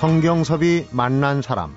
성경섭이 0.00 0.86
만난 0.92 1.42
사람 1.42 1.76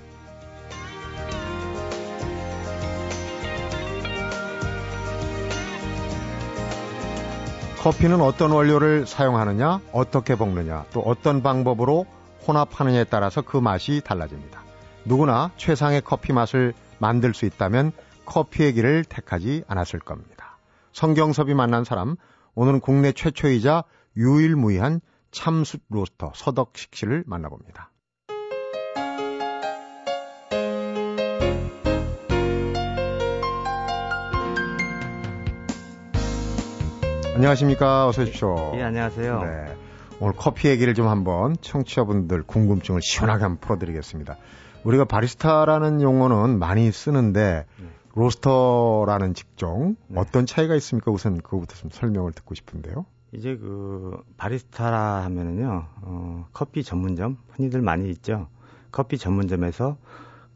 커피는 7.82 8.22
어떤 8.22 8.52
원료를 8.52 9.06
사용하느냐, 9.06 9.82
어떻게 9.92 10.38
볶느냐, 10.38 10.86
또 10.94 11.02
어떤 11.02 11.44
방법으로 11.44 12.06
혼합하느냐에 12.48 13.04
따라서 13.04 13.42
그 13.42 13.58
맛이 13.58 14.02
달라집니다. 14.02 14.62
누구나 15.04 15.52
최상의 15.58 16.00
커피 16.00 16.32
맛을 16.32 16.74
만들 17.00 17.34
수 17.34 17.46
있다면 17.46 17.92
커피의 18.24 18.72
길을 18.76 19.04
택하지 19.04 19.66
않았을 19.68 20.00
겁니다. 20.00 20.60
성경섭이 20.94 21.56
만난 21.56 21.84
사람, 21.84 22.16
오늘은 22.56 22.80
국내 22.80 23.12
최초이자 23.12 23.84
유일무이한 24.16 25.02
참숯 25.32 25.82
로스터 25.90 26.32
서덕식 26.36 26.96
씨를 26.96 27.26
만나봅니다. 27.28 27.90
안녕하십니까. 37.36 38.08
어서 38.08 38.22
오십시오. 38.22 38.74
예, 38.76 38.84
안녕하세요. 38.84 39.42
네. 39.42 39.78
오늘 40.20 40.34
커피 40.38 40.68
얘기를 40.68 40.94
좀 40.94 41.08
한번 41.08 41.56
청취자분들 41.62 42.44
궁금증을 42.44 43.02
시원하게 43.02 43.44
한번 43.44 43.60
풀어드리겠습니다. 43.60 44.38
우리가 44.84 45.06
바리스타라는 45.06 46.02
용어는 46.02 46.60
많이 46.60 46.92
쓰는데 46.92 47.66
네. 47.80 47.86
로스터라는 48.14 49.34
직종 49.34 49.96
네. 50.08 50.20
어떤 50.20 50.46
차이가 50.46 50.76
있습니까? 50.76 51.12
우선 51.12 51.42
그거부터 51.42 51.76
좀 51.76 51.90
설명을 51.92 52.34
듣고 52.34 52.54
싶은데요. 52.54 53.06
이제 53.32 53.58
그 53.58 54.22
바리스타라 54.38 55.24
하면은요, 55.24 55.86
어, 56.04 56.46
커피 56.54 56.84
전문점 56.84 57.38
흔히들 57.50 57.82
많이 57.82 58.12
있죠. 58.12 58.48
커피 58.92 59.18
전문점에서 59.18 59.98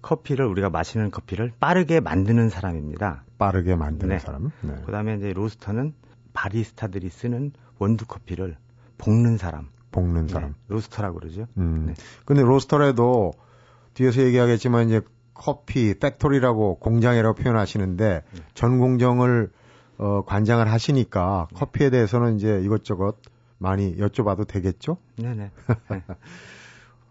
커피를 0.04 0.46
우리가 0.46 0.70
마시는 0.70 1.10
커피를 1.10 1.54
빠르게 1.60 2.02
만드는 2.02 2.50
사람입니다. 2.50 3.24
빠르게 3.40 3.76
만드는 3.76 4.16
네. 4.16 4.20
사람. 4.20 4.52
네. 4.62 4.76
그다음에 4.86 5.16
이제 5.16 5.34
roaster는 5.34 5.96
바리스타들이 6.38 7.10
쓰는 7.10 7.52
원두 7.80 8.06
커피를 8.06 8.58
볶는 9.00 9.38
사람. 9.38 9.70
볶는 9.92 10.28
사람. 10.28 10.52
네. 10.52 10.56
roaster라고 10.68 11.20
그러죠. 11.20 11.48
음. 11.58 11.88
네. 11.88 11.94
근데 12.26 12.44
roaster라도 12.44 13.34
뒤에서 13.96 14.22
얘기하겠지만 14.22 14.88
이제 14.88 15.02
커피 15.34 15.96
factory라고 15.96 16.78
공장이라고 16.78 17.34
표현하시는데 17.42 18.24
네. 18.32 18.42
전 18.54 18.78
공정을 18.78 19.50
어, 19.98 20.24
관장을 20.26 20.72
하시니까 20.72 21.48
네. 21.52 21.60
커피에 21.60 21.90
대해서는 21.90 22.36
이제 22.36 22.62
이것저것 22.64 23.18
많이 23.58 23.98
여쭤봐도 23.98 24.48
되겠죠? 24.48 24.98
네네. 25.18 25.36
네. 25.36 25.52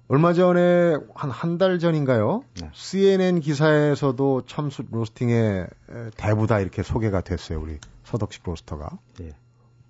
얼마 0.08 0.32
전에 0.32 0.96
한 1.14 1.30
한 1.30 1.58
달 1.58 1.78
전인가요? 1.78 2.44
네. 2.60 2.70
CNN 2.72 3.40
기사에서도 3.40 4.42
참숯 4.46 4.86
로스팅의 4.90 5.66
대부다 6.16 6.60
이렇게 6.60 6.82
소개가 6.82 7.22
됐어요. 7.22 7.60
우리 7.60 7.78
서덕식 8.04 8.42
로스터가. 8.44 8.98
네. 9.18 9.32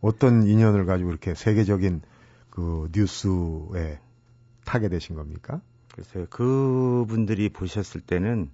어떤 0.01 0.45
인연을 0.45 0.87
가지고 0.87 1.11
이렇게 1.11 1.35
세계적인 1.35 2.01
그 2.51 2.89
뉴스에 2.95 3.99
타게 4.65 4.89
되신 4.89 5.17
겁니까? 5.17 5.61
글쎄요. 5.93 6.27
그분들이 6.31 7.49
보셨을 7.51 8.01
때는 8.01 8.51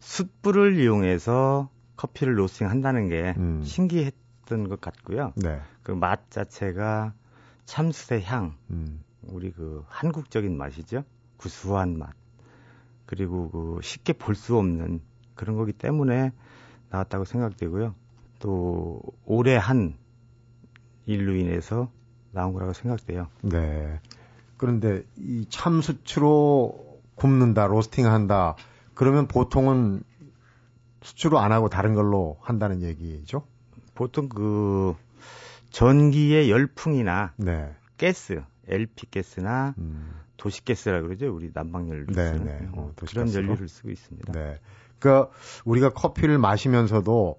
숯불을 0.00 0.78
이용해서 0.78 1.70
커피를 1.96 2.38
로스팅 2.38 2.68
한다는 2.68 3.08
게 3.08 3.34
음. 3.38 3.62
신기했던 3.64 4.68
것 4.68 4.80
같고요. 4.80 5.32
네. 5.36 5.60
그 5.82 5.92
맛 5.92 6.30
자체가 6.30 7.14
참숯의 7.64 8.24
향, 8.24 8.56
음. 8.70 9.02
우리 9.22 9.52
그 9.52 9.84
한국적인 9.88 10.56
맛이죠. 10.56 11.04
구수한 11.36 11.98
맛. 11.98 12.14
그리고 13.06 13.50
그 13.50 13.80
쉽게 13.82 14.12
볼 14.14 14.34
수 14.34 14.56
없는 14.56 15.00
그런 15.34 15.56
거기 15.56 15.72
때문에 15.72 16.32
나왔다고 16.90 17.24
생각되고요. 17.24 17.94
또 18.38 19.00
오래 19.24 19.56
한 19.56 19.96
일로 21.06 21.34
인해서 21.34 21.90
나온 22.32 22.52
거라고 22.52 22.72
생각돼요. 22.72 23.28
네. 23.42 24.00
그런데 24.56 25.04
이 25.16 25.46
참수추로 25.48 27.00
굽는다, 27.16 27.66
로스팅한다. 27.66 28.56
그러면 28.94 29.26
보통은 29.26 30.02
수출로 31.02 31.38
안 31.38 31.52
하고 31.52 31.68
다른 31.68 31.94
걸로 31.94 32.36
한다는 32.40 32.82
얘기죠? 32.82 33.44
보통 33.94 34.28
그 34.28 34.94
전기의 35.70 36.50
열풍이나 36.50 37.32
네. 37.36 37.74
가스, 37.98 38.42
LP 38.68 39.10
가스나 39.10 39.74
음. 39.78 40.14
도시가스라 40.36 41.02
그러죠. 41.02 41.34
우리 41.34 41.50
난방연료 41.52 42.06
네, 42.06 42.28
쓰는 42.28 42.44
네. 42.44 42.68
어, 42.72 42.92
그런 42.96 43.32
연료를 43.32 43.68
쓰고 43.68 43.90
있습니다. 43.90 44.32
네. 44.32 44.58
그러니까 44.98 45.30
우리가 45.64 45.90
커피를 45.90 46.38
마시면서도 46.38 47.38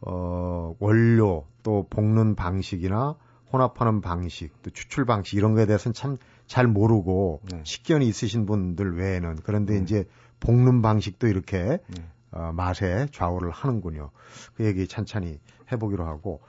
어 0.00 0.76
원료 0.78 1.46
또 1.62 1.86
볶는 1.88 2.34
방식이나 2.34 3.16
혼합하는 3.52 4.00
방식, 4.00 4.50
또 4.62 4.70
추출 4.70 5.04
방식 5.04 5.36
이런 5.36 5.54
거에 5.54 5.66
대해서는 5.66 5.94
참 5.94 6.16
잘 6.46 6.66
모르고 6.66 7.40
네. 7.50 7.60
식견이 7.64 8.06
있으신 8.06 8.46
분들 8.46 8.96
외에는 8.96 9.38
그런데 9.44 9.74
네. 9.74 9.80
이제 9.80 10.04
볶는 10.40 10.82
방식도 10.82 11.26
이렇게 11.26 11.78
네. 11.86 12.04
어, 12.32 12.52
맛에 12.52 13.06
좌우를 13.12 13.50
하는군요. 13.50 14.10
그 14.54 14.64
얘기 14.64 14.86
찬찬히 14.86 15.38
해보기로 15.72 16.04
하고 16.04 16.42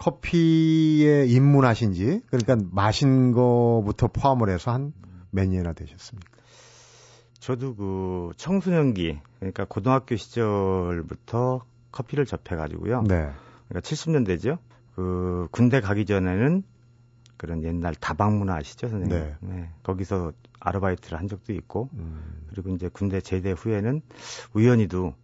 커피에 0.00 1.26
입문하신 1.26 1.92
지 1.92 2.20
그러니까 2.26 2.56
마신 2.72 3.32
거부터 3.32 4.08
포함을 4.08 4.48
해서 4.50 4.72
한 4.72 4.92
몇 5.30 5.48
년이나 5.48 5.72
되셨습니까? 5.72 6.30
저도 7.38 7.74
그 7.74 8.32
청소년기 8.36 9.20
그러니까 9.38 9.64
고등학교 9.64 10.16
시절부터 10.16 11.64
커피를 11.90 12.26
접해가지고요. 12.26 13.02
네. 13.02 13.30
그러니까 13.68 13.80
70년대죠. 13.80 14.58
그 14.94 15.48
군대 15.50 15.80
가기 15.80 16.04
전에는 16.04 16.62
그런 17.36 17.62
옛날 17.62 17.94
다방 17.94 18.38
문화 18.38 18.56
아시죠, 18.56 18.88
선생님? 18.88 19.18
네. 19.18 19.36
네. 19.40 19.70
거기서 19.82 20.32
아르바이트를 20.60 21.18
한 21.18 21.26
적도 21.26 21.54
있고, 21.54 21.88
음. 21.94 22.44
그리고 22.50 22.68
이제 22.70 22.90
군대 22.92 23.22
제대 23.22 23.52
후에는 23.52 24.02
우연히도 24.52 25.14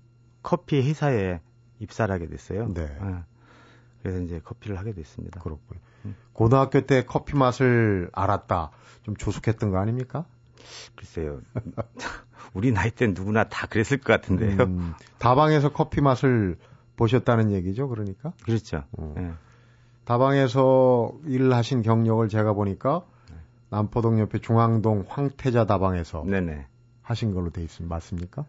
커피 0.42 0.80
회사에 0.80 1.40
입사를 1.78 2.12
하게 2.12 2.26
됐어요. 2.26 2.72
네. 2.72 2.86
네. 2.86 3.16
그래서 4.06 4.22
이제 4.22 4.38
커피를 4.38 4.78
하게 4.78 4.92
됐습니다. 4.92 5.40
그렇군요. 5.40 5.80
음. 6.04 6.14
고등학교 6.32 6.80
때 6.82 7.04
커피 7.04 7.36
맛을 7.36 8.08
알았다. 8.12 8.70
좀 9.02 9.16
조숙했던 9.16 9.72
거 9.72 9.78
아닙니까? 9.78 10.24
글쎄요. 10.94 11.40
우리 12.54 12.70
나이 12.70 12.92
땐 12.92 13.14
누구나 13.14 13.48
다 13.48 13.66
그랬을 13.66 13.98
것 13.98 14.12
같은데요. 14.12 14.62
음, 14.62 14.94
다방에서 15.18 15.72
커피 15.72 16.00
맛을 16.00 16.56
보셨다는 16.94 17.50
얘기죠, 17.50 17.88
그러니까? 17.88 18.32
그렇죠. 18.44 18.84
어. 18.92 19.12
네. 19.16 19.32
다방에서 20.04 21.12
일을 21.26 21.52
하신 21.52 21.82
경력을 21.82 22.28
제가 22.28 22.52
보니까 22.52 23.02
네. 23.28 23.36
남포동 23.70 24.20
옆에 24.20 24.38
중앙동 24.38 25.04
황태자 25.08 25.66
다방에서 25.66 26.22
네네. 26.24 26.64
하신 27.02 27.34
걸로 27.34 27.50
돼 27.50 27.60
있습니다. 27.60 27.92
맞습니까? 27.92 28.46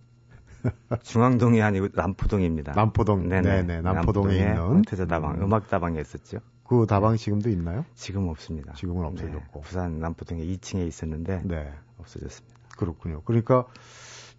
중앙동이 1.03 1.61
아니고 1.61 1.89
남포동입니다. 1.93 2.73
남포동. 2.73 3.27
네네. 3.27 3.63
네네. 3.63 3.81
남포동에 3.81 4.35
있는 4.35 4.57
황태자 4.57 5.05
다방, 5.05 5.41
음. 5.41 5.53
악 5.53 5.67
다방에 5.67 5.99
있었죠. 5.99 6.39
그 6.63 6.85
다방 6.87 7.15
지금도 7.15 7.49
있나요? 7.49 7.85
지금 7.95 8.27
없습니다. 8.27 8.73
지금은 8.73 9.01
네. 9.01 9.07
없어졌고. 9.07 9.59
네. 9.59 9.61
부산 9.61 9.99
남포동에 9.99 10.43
2층에 10.43 10.85
있었는데 10.87 11.41
네. 11.45 11.71
없어졌습니다. 11.97 12.57
그렇군요. 12.77 13.21
그러니까 13.23 13.65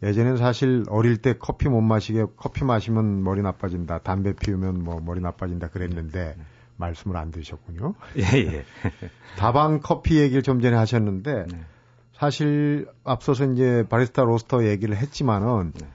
예전에는 0.02 0.36
사실 0.36 0.84
어릴 0.88 1.16
때 1.16 1.34
커피 1.38 1.68
못 1.68 1.80
마시게 1.80 2.26
커피 2.36 2.64
마시면 2.64 3.22
머리 3.24 3.42
나빠진다, 3.42 3.98
담배 3.98 4.32
피우면 4.32 4.84
뭐 4.84 5.00
머리 5.00 5.20
나빠진다 5.20 5.68
그랬는데 5.68 6.34
네. 6.36 6.44
말씀을 6.76 7.16
안 7.16 7.30
들으셨군요. 7.30 7.94
예, 8.18 8.38
예. 8.38 8.64
다방 9.36 9.80
커피 9.82 10.18
얘기를 10.18 10.42
좀 10.42 10.60
전에 10.60 10.76
하셨는데 10.76 11.46
네. 11.50 11.60
사실 12.12 12.88
앞서서 13.04 13.46
이제 13.52 13.84
바리스타 13.88 14.22
roaster 14.22 14.66
얘기를 14.66 14.96
했지만은 14.96 15.72
네. 15.72 15.86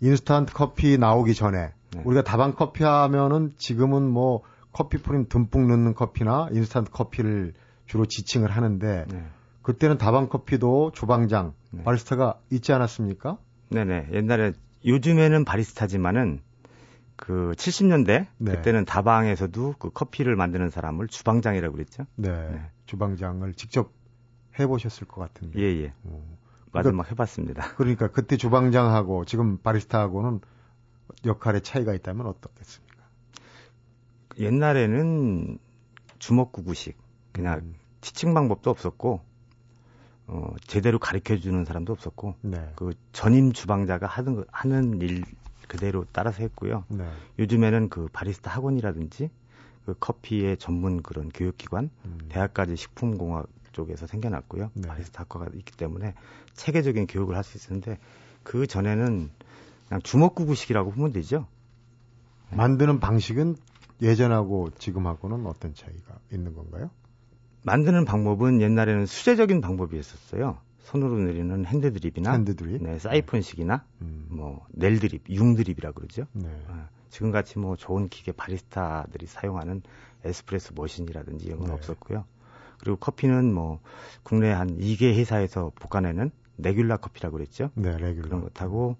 인스턴트 0.00 0.52
커피 0.52 0.98
나오기 0.98 1.34
전에 1.34 1.72
네. 1.92 2.02
우리가 2.04 2.22
다방 2.22 2.54
커피 2.54 2.84
하면은 2.84 3.54
지금은 3.56 4.02
뭐 4.02 4.42
커피 4.72 4.98
프림 4.98 5.26
듬뿍 5.28 5.66
넣는 5.68 5.94
커피나 5.94 6.48
인스턴트 6.52 6.90
커피를 6.90 7.54
주로 7.86 8.04
지칭을 8.04 8.50
하는데 8.50 9.06
네. 9.08 9.24
그때는 9.62 9.98
다방 9.98 10.28
커피도 10.28 10.92
주방장 10.94 11.54
네. 11.70 11.82
바리스타가 11.82 12.38
있지 12.50 12.72
않았습니까? 12.72 13.38
네네. 13.70 14.10
옛날에 14.12 14.52
요즘에는 14.84 15.44
바리스타지만은 15.44 16.40
그 17.16 17.52
70년대 17.56 18.26
네. 18.36 18.52
그때는 18.52 18.84
다방에서도 18.84 19.74
그 19.78 19.90
커피를 19.90 20.36
만드는 20.36 20.70
사람을 20.70 21.08
주방장이라고 21.08 21.74
그랬죠. 21.74 22.04
네. 22.14 22.30
네. 22.30 22.70
주방장을 22.84 23.52
직접 23.54 23.90
해보셨을 24.58 25.06
것 25.06 25.20
같은데. 25.20 25.58
예예. 25.58 25.84
예. 25.84 25.92
어. 26.76 26.82
맞아 26.82 26.92
막 26.92 27.10
해봤습니다. 27.10 27.74
그러니까 27.76 28.08
그때 28.08 28.36
주방장하고 28.36 29.24
지금 29.24 29.58
바리스타하고는 29.58 30.40
역할의 31.24 31.62
차이가 31.62 31.94
있다면 31.94 32.26
어떻겠습니까? 32.26 32.96
옛날에는 34.38 35.58
주먹구구식 36.18 36.96
그냥 37.32 37.58
음. 37.58 37.74
티칭 38.00 38.34
방법도 38.34 38.70
없었고 38.70 39.20
어, 40.28 40.54
제대로 40.66 40.98
가르쳐 40.98 41.36
주는 41.38 41.64
사람도 41.64 41.92
없었고 41.92 42.34
네. 42.42 42.72
그 42.74 42.92
전임 43.12 43.52
주방자가 43.52 44.06
하는 44.06 44.44
하는 44.50 45.00
일 45.00 45.24
그대로 45.68 46.04
따라서 46.12 46.42
했고요. 46.42 46.84
네. 46.88 47.08
요즘에는 47.38 47.88
그 47.88 48.08
바리스타 48.12 48.50
학원이라든지 48.50 49.30
그 49.84 49.94
커피의 49.98 50.56
전문 50.56 51.02
그런 51.02 51.28
교육기관, 51.28 51.90
음. 52.04 52.18
대학까지 52.28 52.76
식품공학 52.76 53.46
쪽에서 53.76 54.06
생겨났고요. 54.06 54.70
네. 54.72 54.88
바리스타 54.88 55.22
학과가 55.22 55.48
있기 55.54 55.76
때문에 55.76 56.14
체계적인 56.54 57.06
교육을 57.06 57.36
할 57.36 57.44
수 57.44 57.58
있었는데 57.58 57.98
그 58.42 58.66
전에는 58.66 59.30
그냥 59.88 60.02
주먹구구식이라고 60.02 60.92
보면 60.92 61.12
되죠. 61.12 61.46
만드는 62.50 63.00
방식은 63.00 63.56
예전하고 64.00 64.70
지금하고는 64.78 65.46
어떤 65.46 65.74
차이가 65.74 66.18
있는 66.32 66.54
건가요? 66.54 66.90
만드는 67.64 68.04
방법은 68.04 68.60
옛날에는 68.62 69.04
수제적인 69.06 69.60
방법이었었어요. 69.60 70.58
손으로 70.84 71.18
내리는 71.18 71.66
핸드드립이나 71.66 72.32
핸드드립? 72.32 72.82
네, 72.82 72.98
사이폰식이나 72.98 73.84
음. 74.02 74.26
뭐 74.30 74.64
넬드립, 74.70 75.28
융드립이라 75.28 75.90
그러죠. 75.92 76.26
네. 76.32 76.48
어, 76.68 76.88
지금 77.10 77.30
같이 77.32 77.58
뭐 77.58 77.74
좋은 77.76 78.08
기계 78.08 78.30
바리스타들이 78.32 79.26
사용하는 79.26 79.82
에스프레소 80.24 80.74
머신이라든지 80.76 81.46
이런 81.46 81.58
건 81.58 81.68
네. 81.68 81.74
없었고요. 81.74 82.24
그리고 82.86 82.98
커피는 83.00 83.52
뭐 83.52 83.80
국내 84.22 84.52
한 84.52 84.78
2개 84.78 85.12
회사에서 85.16 85.72
볶아내는 85.74 86.30
레귤라 86.58 86.98
커피라고 86.98 87.36
그랬죠. 87.36 87.70
네, 87.74 87.90
레귤라. 87.98 88.22
그런 88.22 88.40
것하고 88.42 88.96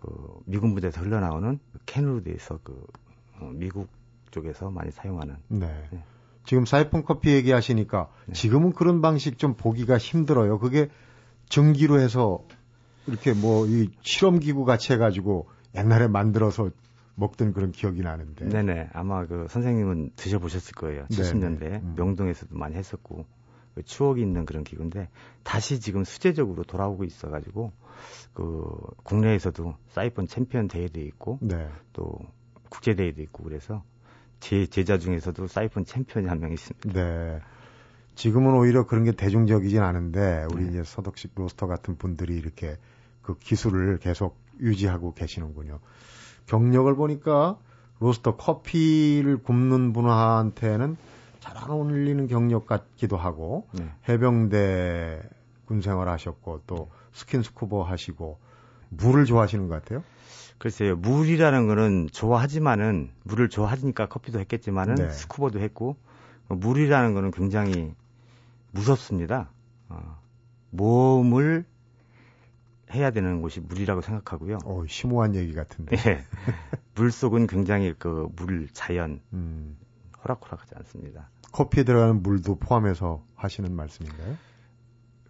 그 0.00 0.40
미군 0.46 0.72
부대에서 0.74 1.00
흘러나오는 1.00 1.58
캔으로 1.84 2.22
돼서 2.22 2.60
그 2.62 2.80
어, 3.40 3.50
미국 3.52 3.88
쪽에서 4.30 4.70
많이 4.70 4.92
사용하는. 4.92 5.36
네. 5.48 5.88
네. 5.90 6.04
지금 6.44 6.64
사이폰 6.64 7.02
커피 7.04 7.30
얘기하시니까 7.32 8.08
네. 8.26 8.32
지금은 8.34 8.72
그런 8.72 9.00
방식 9.02 9.36
좀 9.36 9.54
보기가 9.54 9.98
힘들어요. 9.98 10.60
그게 10.60 10.88
전기로 11.48 11.98
해서 11.98 12.44
이렇게 13.08 13.32
뭐 13.32 13.66
이 13.66 13.90
실험 14.02 14.38
기구 14.38 14.64
같이 14.64 14.92
해가지고 14.92 15.48
옛날에 15.74 16.06
만들어서 16.06 16.70
먹던 17.16 17.52
그런 17.52 17.72
기억이 17.72 18.02
나는데. 18.02 18.48
네네. 18.48 18.90
아마 18.92 19.26
그 19.26 19.46
선생님은 19.48 20.12
드셔보셨을 20.16 20.74
거예요. 20.74 21.06
70년대 21.06 21.82
음. 21.82 21.94
명동에서도 21.96 22.56
많이 22.56 22.74
했었고 22.76 23.26
그 23.74 23.82
추억이 23.82 24.20
있는 24.22 24.44
그런 24.46 24.64
기구인데 24.64 25.08
다시 25.42 25.80
지금 25.80 26.04
수제적으로 26.04 26.62
돌아오고 26.64 27.04
있어가지고 27.04 27.72
그 28.32 28.64
국내에서도 29.04 29.74
사이폰 29.88 30.26
챔피언 30.26 30.68
대회도 30.68 31.00
있고 31.00 31.38
네. 31.40 31.68
또 31.92 32.18
국제 32.68 32.94
대회도 32.94 33.22
있고 33.22 33.44
그래서 33.44 33.82
제 34.40 34.66
제자 34.66 34.98
중에서도 34.98 35.46
사이폰 35.46 35.84
챔피언이 35.84 36.28
한 36.28 36.38
명 36.38 36.52
있습니다. 36.52 36.92
네. 36.92 37.40
지금은 38.14 38.54
오히려 38.54 38.86
그런 38.86 39.04
게 39.04 39.12
대중적이진 39.12 39.80
않은데 39.82 40.46
우리 40.52 40.64
네. 40.64 40.70
이제 40.70 40.82
서덕식 40.84 41.32
로스터 41.34 41.66
같은 41.66 41.96
분들이 41.96 42.36
이렇게 42.36 42.76
그 43.22 43.36
기술을 43.38 43.98
계속 43.98 44.36
유지하고 44.60 45.14
계시는군요. 45.14 45.80
경력을 46.46 46.94
보니까 46.94 47.56
로스터 48.00 48.36
커피를 48.36 49.38
굽는 49.42 49.92
분한테는 49.92 50.96
잘 51.40 51.54
안 51.64 51.70
어울리는 51.70 52.26
경력 52.26 52.66
같기도 52.66 53.16
하고 53.16 53.66
네. 53.72 53.88
해병대 54.08 55.22
군 55.66 55.80
생활 55.80 56.08
하셨고 56.08 56.62
또 56.66 56.90
스킨스쿠버 57.12 57.82
하시고 57.82 58.38
물을 58.90 59.24
좋아하시는 59.24 59.68
것 59.68 59.82
같아요. 59.82 60.02
글쎄요, 60.58 60.96
물이라는 60.96 61.66
거는 61.66 62.08
좋아하지만은 62.12 63.10
물을 63.22 63.48
좋아하니까 63.48 64.06
커피도 64.06 64.40
했겠지만은 64.40 64.94
네. 64.94 65.10
스쿠버도 65.10 65.60
했고 65.60 65.96
물이라는 66.48 67.14
거는 67.14 67.30
굉장히 67.30 67.94
무섭습니다. 68.70 69.50
어, 69.88 70.18
몸을 70.70 71.64
해야 72.94 73.10
되는 73.10 73.42
곳이 73.42 73.60
물이라고 73.60 74.00
생각하고요. 74.00 74.58
어, 74.64 74.84
심오한 74.88 75.34
얘기 75.34 75.52
같은데. 75.54 75.96
예. 76.06 76.24
물 76.94 77.10
속은 77.10 77.46
굉장히 77.48 77.92
그 77.98 78.28
물 78.36 78.68
자연 78.72 79.20
음. 79.32 79.76
호락호락하지 80.24 80.74
않습니다. 80.76 81.28
커피에 81.52 81.84
들어가는 81.84 82.22
물도 82.22 82.56
포함해서 82.58 83.22
하시는 83.34 83.74
말씀인가요? 83.74 84.36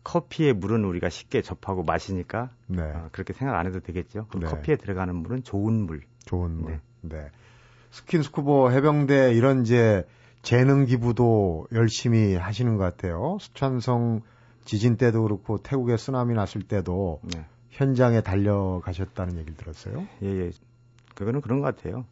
커피의 0.04 0.52
물은 0.52 0.84
우리가 0.84 1.08
쉽게 1.08 1.40
접하고 1.42 1.82
마시니까 1.82 2.50
네. 2.66 2.82
어, 2.82 3.08
그렇게 3.12 3.32
생각 3.32 3.58
안 3.58 3.66
해도 3.66 3.80
되겠죠. 3.80 4.26
네. 4.38 4.46
커피에 4.46 4.76
들어가는 4.76 5.14
물은 5.16 5.42
좋은 5.44 5.72
물. 5.86 6.02
좋은 6.26 6.50
물. 6.62 6.72
네. 7.00 7.16
네. 7.16 7.30
스킨스쿠버 7.90 8.70
해병대 8.70 9.32
이런 9.34 9.62
이제 9.62 10.06
재능 10.42 10.84
기부도 10.84 11.68
열심히 11.72 12.34
하시는 12.34 12.76
것 12.76 12.84
같아요. 12.84 13.38
쓰촨성 13.40 14.20
지진 14.64 14.96
때도 14.96 15.22
그렇고 15.22 15.58
태국에 15.58 15.96
쓰나미 15.96 16.34
났을 16.34 16.62
때도 16.62 17.20
네. 17.22 17.44
현장에 17.74 18.20
달려가셨다는 18.20 19.36
얘기를 19.38 19.56
들었어요. 19.56 20.06
예, 20.22 20.26
예. 20.46 20.50
그거는 21.14 21.40
그런 21.40 21.60
것 21.60 21.74
같아요. 21.76 22.04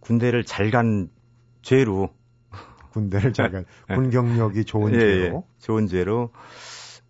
군대를 0.00 0.44
잘 0.44 0.70
간 0.70 1.08
죄로 1.62 2.10
군대를 2.92 3.32
잘 3.32 3.50
간, 3.50 3.64
네. 3.88 3.94
군 3.94 4.10
경력이 4.10 4.64
좋은 4.64 4.92
예, 4.94 4.98
죄로 4.98 5.36
예. 5.36 5.62
좋은 5.62 5.86
죄로 5.86 6.30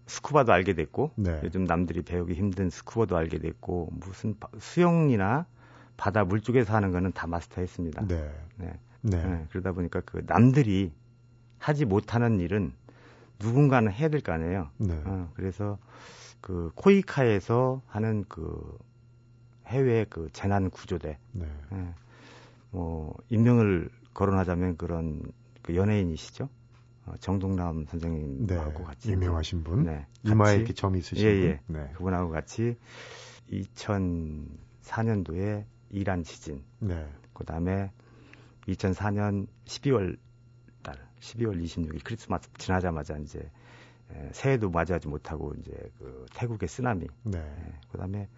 스쿠버도 0.06 0.52
알게 0.52 0.74
됐고 0.74 1.12
네. 1.16 1.40
요즘 1.44 1.64
남들이 1.64 2.02
배우기 2.02 2.34
힘든 2.34 2.70
스쿠버도 2.70 3.16
알게 3.16 3.38
됐고 3.38 3.90
무슨 3.92 4.34
수영이나 4.58 5.46
바다 5.96 6.24
물 6.24 6.40
쪽에서 6.40 6.74
하는 6.74 6.92
거는 6.92 7.12
다 7.12 7.26
마스터했습니다. 7.26 8.06
네. 8.06 8.30
네. 8.56 8.72
네. 9.02 9.24
네. 9.24 9.46
그러다 9.50 9.72
보니까 9.72 10.00
그 10.04 10.22
남들이 10.26 10.92
하지 11.58 11.84
못하는 11.84 12.40
일은 12.40 12.72
누군가는 13.40 13.90
해야 13.92 14.08
될 14.08 14.20
거 14.20 14.32
아니에요. 14.32 14.68
네. 14.78 15.00
어, 15.04 15.30
그래서 15.34 15.78
그 16.40 16.70
코이카에서 16.74 17.82
하는 17.86 18.24
그 18.28 18.78
해외 19.66 20.04
그 20.08 20.28
재난 20.32 20.70
구조대. 20.70 21.18
네. 21.32 21.46
네. 21.70 21.94
뭐 22.70 23.14
임명을 23.28 23.90
거론하자면 24.14 24.76
그런 24.76 25.22
그 25.62 25.76
연예인이시죠. 25.76 26.48
어, 27.06 27.12
정동남 27.20 27.86
선생님하고 27.86 28.78
네. 28.78 28.84
같이 28.84 29.12
유명하신 29.12 29.64
분. 29.64 29.84
네. 29.84 30.06
이마에 30.24 30.56
이렇게 30.56 30.72
점이 30.72 30.98
있으신 30.98 31.26
예, 31.26 31.30
예. 31.30 31.60
분. 31.66 31.76
네. 31.76 31.90
그분하고 31.94 32.30
같이 32.30 32.76
2004년도에 33.50 35.64
이란 35.90 36.22
지진. 36.22 36.62
네. 36.80 37.08
그다음에 37.32 37.90
2004년 38.66 39.46
12월 39.64 40.18
달 40.82 40.96
12월 41.20 41.62
26일 41.62 42.04
크리스마스 42.04 42.50
지나자마자 42.58 43.16
이제 43.18 43.50
에, 44.12 44.30
새해도 44.32 44.70
맞이하지 44.70 45.08
못하고 45.08 45.54
이제 45.60 45.72
그 45.98 46.26
태국의 46.34 46.68
쓰나미. 46.68 47.06
네. 47.24 47.38
에, 47.38 47.74
그다음에 47.90 48.28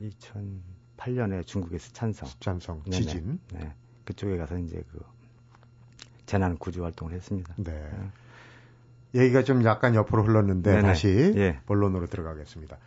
2008년에 0.00 1.46
중국의 1.46 1.78
스촨성. 1.78 2.28
스촨성 2.28 2.82
지진. 2.90 3.40
네. 3.52 3.74
그쪽에 4.04 4.36
가서 4.36 4.58
이제 4.58 4.82
그 4.92 5.00
재난 6.26 6.56
구조 6.56 6.84
활동을 6.84 7.14
했습니다. 7.14 7.54
네. 7.56 7.72
네. 7.72 9.22
얘기가 9.22 9.42
좀 9.42 9.64
약간 9.64 9.94
옆으로 9.94 10.22
흘렀는데 10.22 10.70
네네. 10.70 10.82
다시 10.86 11.34
예. 11.36 11.58
본론으로 11.66 12.06
들어가겠습니다. 12.06 12.78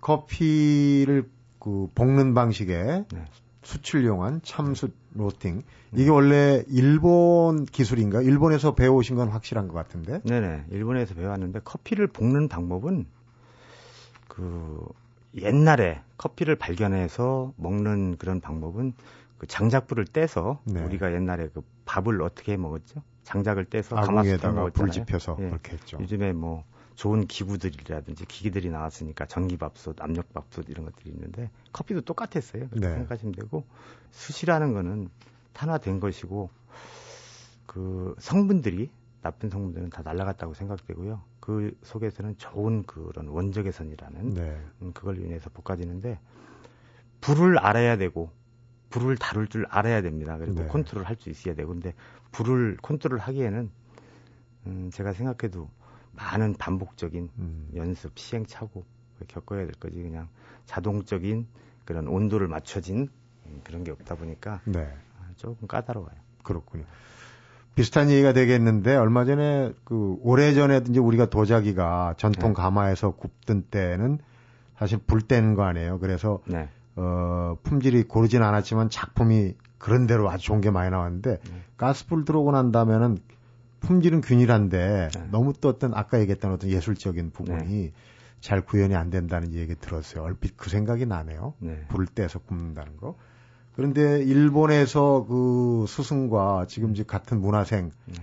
커피를 0.00 1.30
그 1.58 1.88
볶는 1.94 2.34
방식에 2.34 3.04
네. 3.10 3.24
수출 3.62 4.04
용한 4.04 4.40
참숯 4.42 4.92
로스팅. 5.14 5.62
이게 5.94 6.08
원래 6.08 6.62
일본 6.68 7.64
기술인가? 7.66 8.22
일본에서 8.22 8.74
배우신 8.74 9.16
건 9.16 9.28
확실한 9.28 9.68
것 9.68 9.74
같은데? 9.74 10.20
네네. 10.24 10.66
일본에서 10.70 11.14
배웠는데 11.14 11.60
커피를 11.64 12.06
볶는 12.06 12.48
방법은 12.48 13.06
그 14.28 14.86
옛날에 15.36 16.00
커피를 16.16 16.56
발견해서 16.56 17.52
먹는 17.56 18.16
그런 18.18 18.40
방법은 18.40 18.94
그 19.38 19.46
장작불을 19.46 20.06
떼서 20.06 20.60
네. 20.64 20.82
우리가 20.84 21.12
옛날에 21.12 21.48
그 21.52 21.62
밥을 21.86 22.22
어떻게 22.22 22.52
해 22.52 22.56
먹었죠? 22.56 23.02
장작을 23.24 23.64
떼서 23.66 23.96
가마솥에다가 23.96 24.68
불 24.70 24.90
지펴서 24.90 25.36
예. 25.40 25.48
그렇게 25.48 25.72
했죠. 25.72 25.98
요즘에 26.00 26.32
뭐 26.32 26.64
좋은 27.00 27.26
기구들이라든지 27.26 28.26
기기들이 28.26 28.68
나왔으니까 28.68 29.24
전기밥솥, 29.24 30.02
압력밥솥 30.02 30.68
이런 30.68 30.84
것들이 30.84 31.08
있는데 31.08 31.50
커피도 31.72 32.02
똑같았어요. 32.02 32.68
그렇게 32.68 32.88
네. 32.88 32.92
생각하시면 32.92 33.32
되고 33.32 33.64
수시라는 34.10 34.74
거는 34.74 35.08
탄화된 35.54 35.98
것이고 35.98 36.50
그 37.64 38.14
성분들이 38.18 38.90
나쁜 39.22 39.48
성분들은 39.48 39.88
다 39.88 40.02
날라갔다고 40.02 40.52
생각되고요. 40.52 41.22
그 41.40 41.74
속에서는 41.84 42.36
좋은 42.36 42.82
그런 42.82 43.28
원적외선이라는 43.28 44.34
네. 44.34 44.60
음, 44.82 44.92
그걸 44.92 45.24
인해서 45.24 45.48
볶아지는데 45.48 46.18
불을 47.22 47.56
알아야 47.56 47.96
되고 47.96 48.30
불을 48.90 49.16
다룰 49.16 49.48
줄 49.48 49.64
알아야 49.70 50.02
됩니다. 50.02 50.36
그리고 50.36 50.60
네. 50.60 50.66
컨트롤 50.66 51.04
할 51.04 51.16
수 51.16 51.30
있어야 51.30 51.54
되고 51.54 51.70
근데 51.72 51.94
불을 52.32 52.76
컨트롤 52.82 53.20
하기에는 53.20 53.70
음, 54.66 54.90
제가 54.92 55.14
생각해도 55.14 55.70
많은 56.20 56.54
반복적인 56.54 57.30
음. 57.38 57.68
연습, 57.74 58.18
시행착오 58.18 58.84
겪어야 59.28 59.64
될 59.64 59.72
거지 59.72 60.02
그냥 60.02 60.28
자동적인 60.66 61.46
그런 61.84 62.06
온도를 62.08 62.46
맞춰진 62.46 63.08
그런 63.64 63.84
게 63.84 63.90
없다 63.90 64.14
보니까 64.14 64.60
네. 64.64 64.92
아, 65.18 65.28
조금 65.36 65.66
까다로워요. 65.66 66.14
그렇군요. 66.42 66.84
비슷한 67.74 68.10
얘기가 68.10 68.32
되겠는데 68.32 68.96
얼마 68.96 69.24
전에 69.24 69.72
그 69.84 70.16
오래 70.20 70.52
전에 70.52 70.82
이제 70.88 71.00
우리가 71.00 71.26
도자기가 71.30 72.14
전통 72.18 72.50
네. 72.50 72.54
가마에서 72.54 73.12
굽던 73.12 73.64
때는 73.70 74.18
사실 74.76 74.98
불 74.98 75.22
때는 75.22 75.54
거 75.54 75.64
아니에요. 75.64 75.98
그래서 75.98 76.40
네. 76.46 76.68
어 76.96 77.56
품질이 77.62 78.04
고르진 78.04 78.42
않았지만 78.42 78.90
작품이 78.90 79.54
그런 79.78 80.06
대로 80.06 80.28
아주 80.30 80.46
좋은 80.46 80.60
게 80.60 80.70
많이 80.70 80.90
나왔는데 80.90 81.38
네. 81.42 81.60
가스불 81.76 82.24
들어오고 82.24 82.52
난 82.52 82.72
다음에는 82.72 83.18
품질은 83.80 84.20
균일한데 84.20 85.08
네. 85.12 85.28
너무 85.30 85.52
또 85.60 85.68
어떤 85.68 85.94
아까 85.94 86.20
얘기했던 86.20 86.52
어떤 86.52 86.70
예술적인 86.70 87.30
부분이 87.30 87.66
네. 87.68 87.92
잘 88.40 88.62
구현이 88.62 88.94
안 88.94 89.10
된다는 89.10 89.52
얘기 89.54 89.74
들었어요. 89.74 90.22
얼핏 90.24 90.56
그 90.56 90.70
생각이 90.70 91.06
나네요. 91.06 91.54
네. 91.58 91.84
불을 91.88 92.06
떼서 92.06 92.40
굽는다는 92.40 92.96
거. 92.96 93.16
그런데 93.74 94.22
일본에서 94.22 95.26
그 95.28 95.86
스승과 95.88 96.66
지금 96.68 96.94
지 96.94 97.04
같은 97.04 97.40
문화생 97.40 97.90
네. 98.06 98.14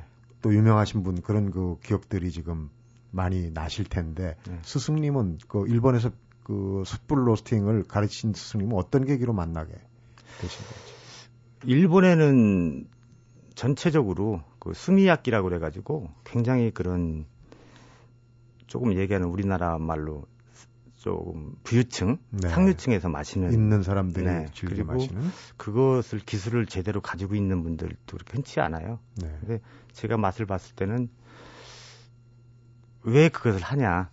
또 0.41 0.53
유명하신 0.53 1.03
분 1.03 1.21
그런 1.21 1.51
그 1.51 1.77
기억들이 1.83 2.31
지금 2.31 2.69
많이 3.11 3.51
나실 3.51 3.85
텐데 3.85 4.35
네. 4.47 4.59
스승님은 4.61 5.39
그 5.47 5.67
일본에서 5.67 6.11
그 6.43 6.83
숯불 6.85 7.27
로스팅을 7.27 7.83
가르친 7.83 8.33
스승님은 8.33 8.75
어떤 8.75 9.05
계기로 9.05 9.33
만나게 9.33 9.71
되신 10.39 10.65
거죠? 10.65 10.97
일본에는 11.65 12.87
전체적으로 13.55 14.41
그 14.67 14.73
수미야끼라고 14.73 15.47
그래가지고 15.47 16.09
굉장히 16.25 16.71
그런 16.71 17.25
조금 18.67 18.93
얘기하는 18.97 19.29
우리나라 19.29 19.77
말로 19.77 20.25
조금 20.95 21.55
부유층, 21.63 22.17
네. 22.31 22.49
상류층에서 22.49 23.07
마시는 23.07 23.53
있는 23.53 23.81
사람들이 23.81 24.25
네. 24.25 24.47
즐겨 24.53 24.83
마시는 24.83 25.21
그것을 25.55 26.19
기술을 26.19 26.65
제대로 26.65 26.99
가지고 26.99 27.35
있는 27.35 27.63
분들도 27.63 27.95
그렇게 28.07 28.33
흔치 28.33 28.59
않아요. 28.59 28.99
네. 29.15 29.37
근데 29.39 29.61
제가 29.93 30.17
맛을 30.17 30.45
봤을 30.45 30.75
때는 30.75 31.07
왜 33.03 33.29
그것을 33.29 33.61
하냐? 33.61 34.09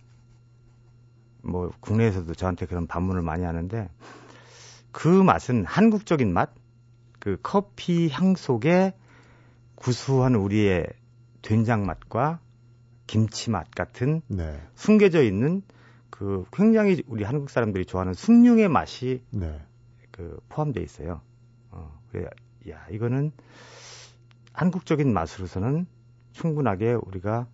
뭐 1.41 1.69
국내에서도 1.81 2.33
저한테 2.33 2.65
그런 2.65 2.87
반문을 2.87 3.23
많이 3.23 3.43
하는데 3.43 3.89
그 4.93 5.09
맛은 5.09 5.65
한국적인 5.65 6.31
맛, 6.31 6.51
그 7.19 7.37
커피 7.43 8.07
향 8.09 8.35
속에 8.35 8.93
구수한 9.75 10.35
우리의 10.35 10.87
된장 11.41 11.85
맛과 11.85 12.39
김치 13.07 13.51
맛 13.51 13.69
같은 13.71 14.21
네. 14.27 14.59
숨겨져 14.73 15.21
있는 15.21 15.61
그 16.09 16.45
굉장히 16.51 17.03
우리 17.07 17.23
한국 17.23 17.49
사람들이 17.49 17.85
좋아하는 17.85 18.13
숭늉의 18.13 18.69
맛이 18.69 19.21
네. 19.31 19.61
그 20.11 20.39
포함되어 20.49 20.81
있어요. 20.81 21.21
어, 21.71 21.99
그래, 22.11 22.25
야 22.69 22.85
이거는 22.89 23.31
한국적인 24.53 25.13
맛으로서는 25.13 25.85
충분하게 26.31 26.93
우리가 26.93 27.47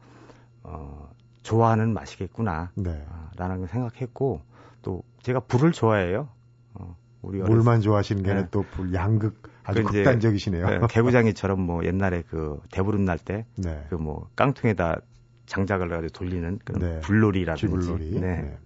어, 0.63 1.11
좋아하는 1.41 1.93
맛이겠구나. 1.93 2.71
네. 2.75 3.03
어, 3.09 3.29
라는 3.35 3.65
생각했고 3.65 4.41
또 4.81 5.03
제가 5.23 5.39
불을 5.41 5.71
좋아해요. 5.71 6.29
어, 6.75 6.95
우리 7.21 7.39
물만 7.39 7.81
좋아하시는 7.81 8.23
게 8.23 8.31
아니라 8.31 8.45
네. 8.45 8.51
또불 8.51 8.93
양극 8.93 9.41
아주 9.63 9.83
그 9.83 9.91
극단적이시네요. 9.91 10.67
네, 10.67 10.79
개구장이처럼 10.89 11.61
뭐 11.61 11.85
옛날에 11.85 12.23
그 12.27 12.59
대보름 12.71 13.05
날 13.05 13.17
때 13.19 13.45
그뭐 13.89 14.25
네. 14.27 14.33
깡통에다 14.35 15.01
장작을 15.45 15.89
가지고 15.89 16.09
돌리는 16.13 16.59
그런 16.63 16.81
네. 16.81 16.99
불놀이라든지. 17.01 17.67
불놀이. 17.67 18.19
네. 18.19 18.41
네. 18.41 18.59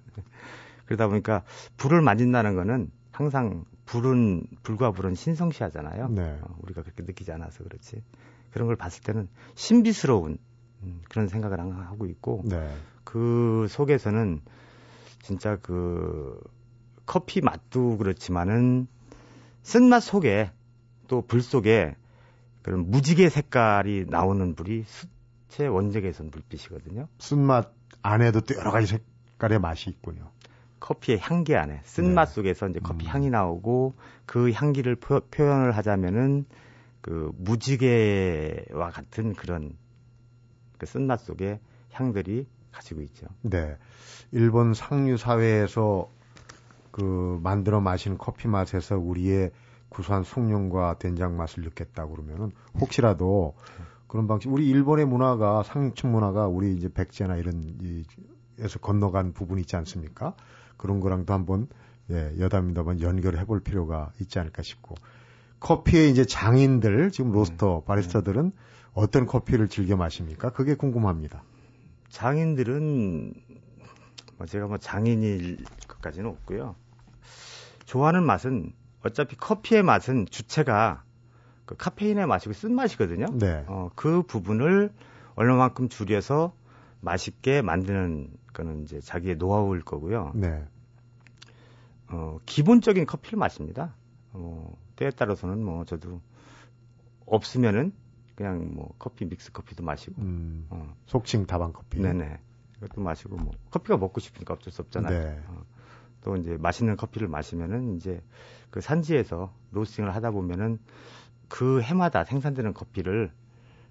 그러다 0.85 1.07
보니까 1.07 1.43
불을 1.77 2.01
만진다는 2.01 2.55
거는 2.55 2.91
항상 3.12 3.65
불은 3.85 4.43
불과 4.63 4.91
불은 4.91 5.15
신성시하잖아요. 5.15 6.09
네. 6.09 6.39
어, 6.41 6.55
우리가 6.63 6.81
그렇게 6.83 7.03
느끼지 7.03 7.31
않아서 7.33 7.63
그렇지. 7.63 8.03
그런 8.51 8.67
걸 8.67 8.75
봤을 8.75 9.03
때는 9.03 9.27
신비스러운 9.55 10.38
음, 10.83 11.01
그런 11.09 11.27
생각을 11.27 11.59
하고 11.59 12.05
있고 12.05 12.43
네. 12.45 12.69
그 13.03 13.67
속에서는 13.69 14.41
진짜 15.21 15.57
그 15.62 16.39
커피 17.05 17.41
맛도 17.41 17.97
그렇지만은 17.97 18.88
쓴맛 19.63 20.03
속에 20.03 20.51
또 21.07 21.21
불 21.21 21.41
속에 21.41 21.95
그런 22.62 22.89
무지개 22.89 23.29
색깔이 23.29 24.05
나오는 24.07 24.55
불이 24.55 24.85
제 25.50 25.67
원적에선 25.67 26.31
불빛이거든요. 26.31 27.07
쓴맛 27.19 27.71
안에도 28.01 28.41
또 28.41 28.55
여러 28.55 28.71
가지 28.71 28.88
색깔의 28.88 29.59
맛이 29.59 29.89
있군요. 29.89 30.31
커피의 30.79 31.19
향기 31.19 31.55
안에 31.55 31.81
쓴맛 31.83 32.27
네. 32.27 32.33
속에서 32.33 32.67
이제 32.67 32.79
커피 32.83 33.05
음. 33.05 33.09
향이 33.12 33.29
나오고 33.29 33.95
그 34.25 34.51
향기를 34.51 34.95
표, 34.95 35.21
현을 35.33 35.71
하자면은 35.71 36.45
그 37.01 37.31
무지개와 37.38 38.89
같은 38.91 39.33
그런 39.33 39.77
그 40.77 40.85
쓴맛 40.85 41.21
속에 41.21 41.59
향들이 41.91 42.47
가지고 42.71 43.01
있죠. 43.01 43.27
네. 43.41 43.77
일본 44.31 44.74
상류 44.74 45.17
사회에서 45.17 46.09
그 46.95 47.41
만들어 47.43 47.81
마시는 47.81 48.17
커피 48.17 48.47
맛에서 48.47 48.97
우리의 48.97 49.51
구수한 49.89 50.23
숭늉과 50.23 50.97
된장 50.97 51.35
맛을 51.35 51.63
느꼈다 51.63 52.07
그러면은 52.07 52.53
혹시라도 52.79 53.53
네. 53.77 53.83
그런 54.07 54.27
방식. 54.27 54.49
우리 54.49 54.69
일본의 54.69 55.05
문화가 55.05 55.61
상층 55.63 56.13
문화가 56.13 56.47
우리 56.47 56.73
이제 56.73 56.87
백제나 56.87 57.35
이런 57.35 58.05
이에서 58.57 58.79
건너간 58.79 59.33
부분이 59.33 59.59
있지 59.59 59.75
않습니까? 59.75 60.35
그런 60.77 61.01
거랑도 61.01 61.33
한번 61.33 61.67
예, 62.11 62.33
여담입니다. 62.39 62.79
한번 62.79 63.01
연결을 63.01 63.39
해볼 63.39 63.59
필요가 63.59 64.13
있지 64.21 64.39
않을까 64.39 64.61
싶고 64.61 64.95
커피의 65.59 66.11
이제 66.11 66.23
장인들 66.23 67.11
지금 67.11 67.33
로스터 67.33 67.79
네. 67.81 67.85
바리스타들은 67.85 68.53
어떤 68.93 69.25
커피를 69.25 69.67
즐겨 69.67 69.97
마십니까? 69.97 70.51
그게 70.51 70.75
궁금합니다. 70.75 71.43
장인들은 72.07 73.33
뭐 74.37 74.47
제가 74.47 74.67
뭐 74.67 74.77
장인일 74.77 75.57
것까지는 75.89 76.29
없고요. 76.29 76.75
좋아하는 77.85 78.23
맛은 78.23 78.73
어차피 79.03 79.35
커피의 79.35 79.83
맛은 79.83 80.25
주체가 80.29 81.03
그 81.65 81.75
카페인의 81.75 82.27
맛이고 82.27 82.53
쓴맛이거든요. 82.53 83.27
네. 83.39 83.63
어, 83.67 83.89
그 83.95 84.23
부분을 84.23 84.91
얼마만큼 85.35 85.89
줄여서 85.89 86.53
맛있게 87.01 87.61
만드는 87.61 88.31
거는 88.53 88.83
이제 88.83 88.99
자기의 88.99 89.37
노하우일 89.37 89.83
거고요. 89.83 90.31
네. 90.35 90.65
어, 92.09 92.39
기본적인 92.45 93.05
커피를 93.05 93.37
마십니다. 93.37 93.95
어, 94.33 94.77
때에 94.95 95.09
따라서는 95.11 95.63
뭐 95.63 95.85
저도 95.85 96.21
없으면은 97.25 97.93
그냥 98.35 98.73
뭐 98.73 98.93
커피 98.99 99.25
믹스 99.25 99.51
커피도 99.51 99.83
마시고. 99.83 100.21
음, 100.21 100.67
어. 100.69 100.95
속칭 101.05 101.45
다방 101.45 101.73
커피. 101.73 101.99
네네. 101.99 102.39
그것도 102.73 103.01
마시고 103.01 103.37
뭐 103.37 103.53
커피가 103.71 103.97
먹고 103.97 104.19
싶으니까 104.19 104.55
어쩔 104.55 104.71
수 104.71 104.81
없잖아요. 104.81 105.17
네. 105.17 105.43
어, 105.47 105.63
또 106.25 106.36
이제 106.36 106.58
맛있는 106.60 106.98
커피를 106.98 107.27
마시면은 107.27 107.96
이제 107.96 108.20
그 108.72 108.82
산지에서 108.82 109.53
로스팅을 109.72 110.13
하다 110.15 110.32
보면은 110.32 110.79
그 111.48 111.82
해마다 111.82 112.24
생산되는 112.24 112.74
커피를 112.74 113.32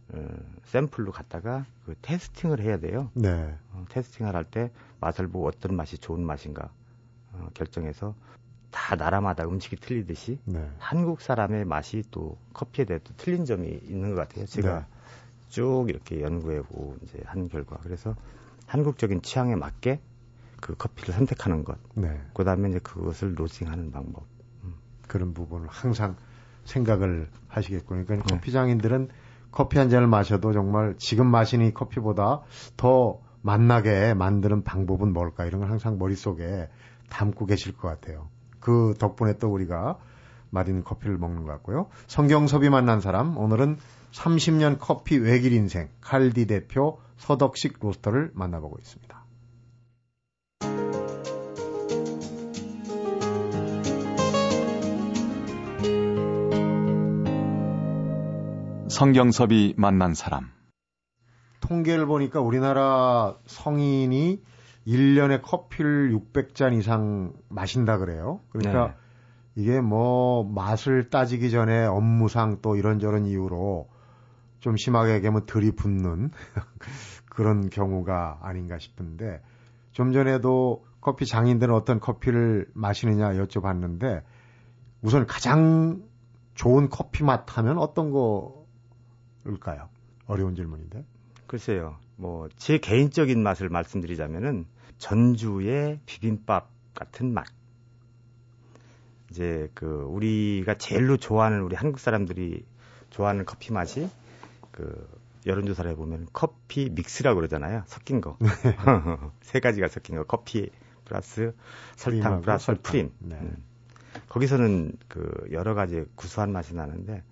어, 0.08 0.28
샘플로 0.64 1.12
갖다가 1.12 1.64
그 1.86 1.94
테스팅을 2.02 2.60
해야 2.60 2.78
돼요. 2.78 3.10
네. 3.14 3.56
어, 3.72 3.84
테스팅을 3.88 4.34
할 4.34 4.44
때 4.44 4.70
맛을 5.00 5.28
보고 5.28 5.46
어떤 5.46 5.76
맛이 5.76 5.96
좋은 5.96 6.26
맛인가 6.26 6.70
어, 7.32 7.48
결정해서 7.54 8.14
다 8.72 8.96
나라마다 8.96 9.44
음식이 9.44 9.76
틀리듯이 9.76 10.40
네. 10.44 10.68
한국 10.78 11.20
사람의 11.20 11.64
맛이 11.66 12.02
또 12.10 12.36
커피에 12.52 12.84
대해 12.84 12.98
또 13.04 13.14
틀린 13.16 13.44
점이 13.44 13.68
있는 13.84 14.10
것 14.16 14.16
같아요. 14.28 14.44
제가 14.46 14.80
네. 14.80 14.86
쭉 15.50 15.86
이렇게 15.88 16.20
연구해보고 16.20 16.96
이제 17.02 17.20
한 17.26 17.48
결과 17.48 17.76
그래서 17.76 18.16
한국적인 18.66 19.22
취향에 19.22 19.54
맞게 19.54 20.00
그 20.64 20.74
커피를 20.76 21.12
선택하는 21.12 21.62
것. 21.62 21.76
네. 21.92 22.18
그 22.32 22.42
다음에 22.42 22.70
이제 22.70 22.78
그것을 22.78 23.34
로싱하는 23.36 23.92
방법. 23.92 24.24
음. 24.62 24.72
그런 25.06 25.34
부분을 25.34 25.68
항상 25.68 26.16
생각을 26.64 27.28
하시겠군요. 27.48 28.06
그러니까 28.06 28.26
네. 28.26 28.34
커피 28.34 28.50
장인들은 28.50 29.10
커피 29.50 29.76
한 29.78 29.90
잔을 29.90 30.08
마셔도 30.08 30.54
정말 30.54 30.94
지금 30.96 31.26
마시는 31.26 31.66
이 31.66 31.74
커피보다 31.74 32.40
더 32.78 33.20
맛나게 33.42 34.14
만드는 34.14 34.64
방법은 34.64 35.12
뭘까 35.12 35.44
이런 35.44 35.60
걸 35.60 35.70
항상 35.70 35.98
머릿속에 35.98 36.70
담고 37.10 37.44
계실 37.44 37.76
것 37.76 37.88
같아요. 37.88 38.30
그 38.58 38.94
덕분에 38.98 39.36
또 39.36 39.52
우리가 39.52 39.98
맛있는 40.48 40.82
커피를 40.82 41.18
먹는 41.18 41.42
것 41.42 41.52
같고요. 41.52 41.88
성경섭이 42.06 42.70
만난 42.70 43.02
사람 43.02 43.36
오늘은 43.36 43.76
30년 44.12 44.78
커피 44.80 45.18
외길 45.18 45.52
인생 45.52 45.90
칼디 46.00 46.46
대표 46.46 46.98
서덕식 47.18 47.80
로스터를 47.80 48.30
만나보고 48.32 48.78
있습니다. 48.80 49.23
성경섭이 59.04 59.74
만난 59.76 60.14
사람. 60.14 60.48
통계를 61.60 62.06
보니까 62.06 62.40
우리나라 62.40 63.36
성인이 63.44 64.42
1년에 64.86 65.42
커피를 65.42 66.10
600잔 66.14 66.72
이상 66.78 67.34
마신다 67.50 67.98
그래요. 67.98 68.40
그러니까 68.48 68.86
네. 68.86 68.94
이게 69.56 69.80
뭐 69.82 70.42
맛을 70.44 71.10
따지기 71.10 71.50
전에 71.50 71.84
업무상 71.84 72.60
또 72.62 72.76
이런저런 72.76 73.26
이유로 73.26 73.90
좀 74.60 74.76
심하게 74.78 75.16
얘기하면 75.16 75.44
들이붓는 75.44 76.30
그런 77.28 77.68
경우가 77.68 78.38
아닌가 78.40 78.78
싶은데 78.78 79.42
좀 79.92 80.12
전에도 80.12 80.86
커피 81.02 81.26
장인들은 81.26 81.74
어떤 81.74 82.00
커피를 82.00 82.70
마시느냐 82.72 83.34
여쭤봤는데 83.34 84.22
우선 85.02 85.26
가장 85.26 86.04
좋은 86.54 86.88
커피 86.88 87.22
맛 87.22 87.58
하면 87.58 87.76
어떤 87.76 88.10
거 88.10 88.63
일까요? 89.44 89.88
어려운 90.26 90.54
질문인데. 90.54 91.04
글쎄요. 91.46 91.96
뭐 92.16 92.48
제 92.56 92.78
개인적인 92.78 93.42
맛을 93.42 93.68
말씀드리자면은 93.68 94.66
전주의 94.98 95.98
비빔밥 96.06 96.70
같은 96.94 97.32
맛. 97.34 97.46
이제 99.30 99.68
그 99.74 99.86
우리가 99.86 100.74
제일로 100.78 101.16
좋아하는 101.16 101.62
우리 101.62 101.74
한국 101.76 101.98
사람들이 101.98 102.64
좋아하는 103.10 103.44
커피 103.44 103.72
맛이 103.72 104.08
그 104.70 105.08
여론조사를 105.46 105.90
해보면 105.92 106.28
커피 106.32 106.88
믹스라고 106.90 107.36
그러잖아요. 107.36 107.82
섞인 107.86 108.20
거. 108.20 108.36
네. 108.40 108.48
세 109.42 109.60
가지가 109.60 109.88
섞인 109.88 110.16
거. 110.16 110.24
커피 110.24 110.70
플러스 111.04 111.54
설탕 111.96 112.40
플러스. 112.42 112.74
프림. 112.82 113.10
네. 113.18 113.36
음. 113.36 113.62
거기서는 114.28 114.92
그 115.08 115.48
여러 115.50 115.74
가지 115.74 116.04
구수한 116.14 116.52
맛이 116.52 116.74
나는데 116.74 117.22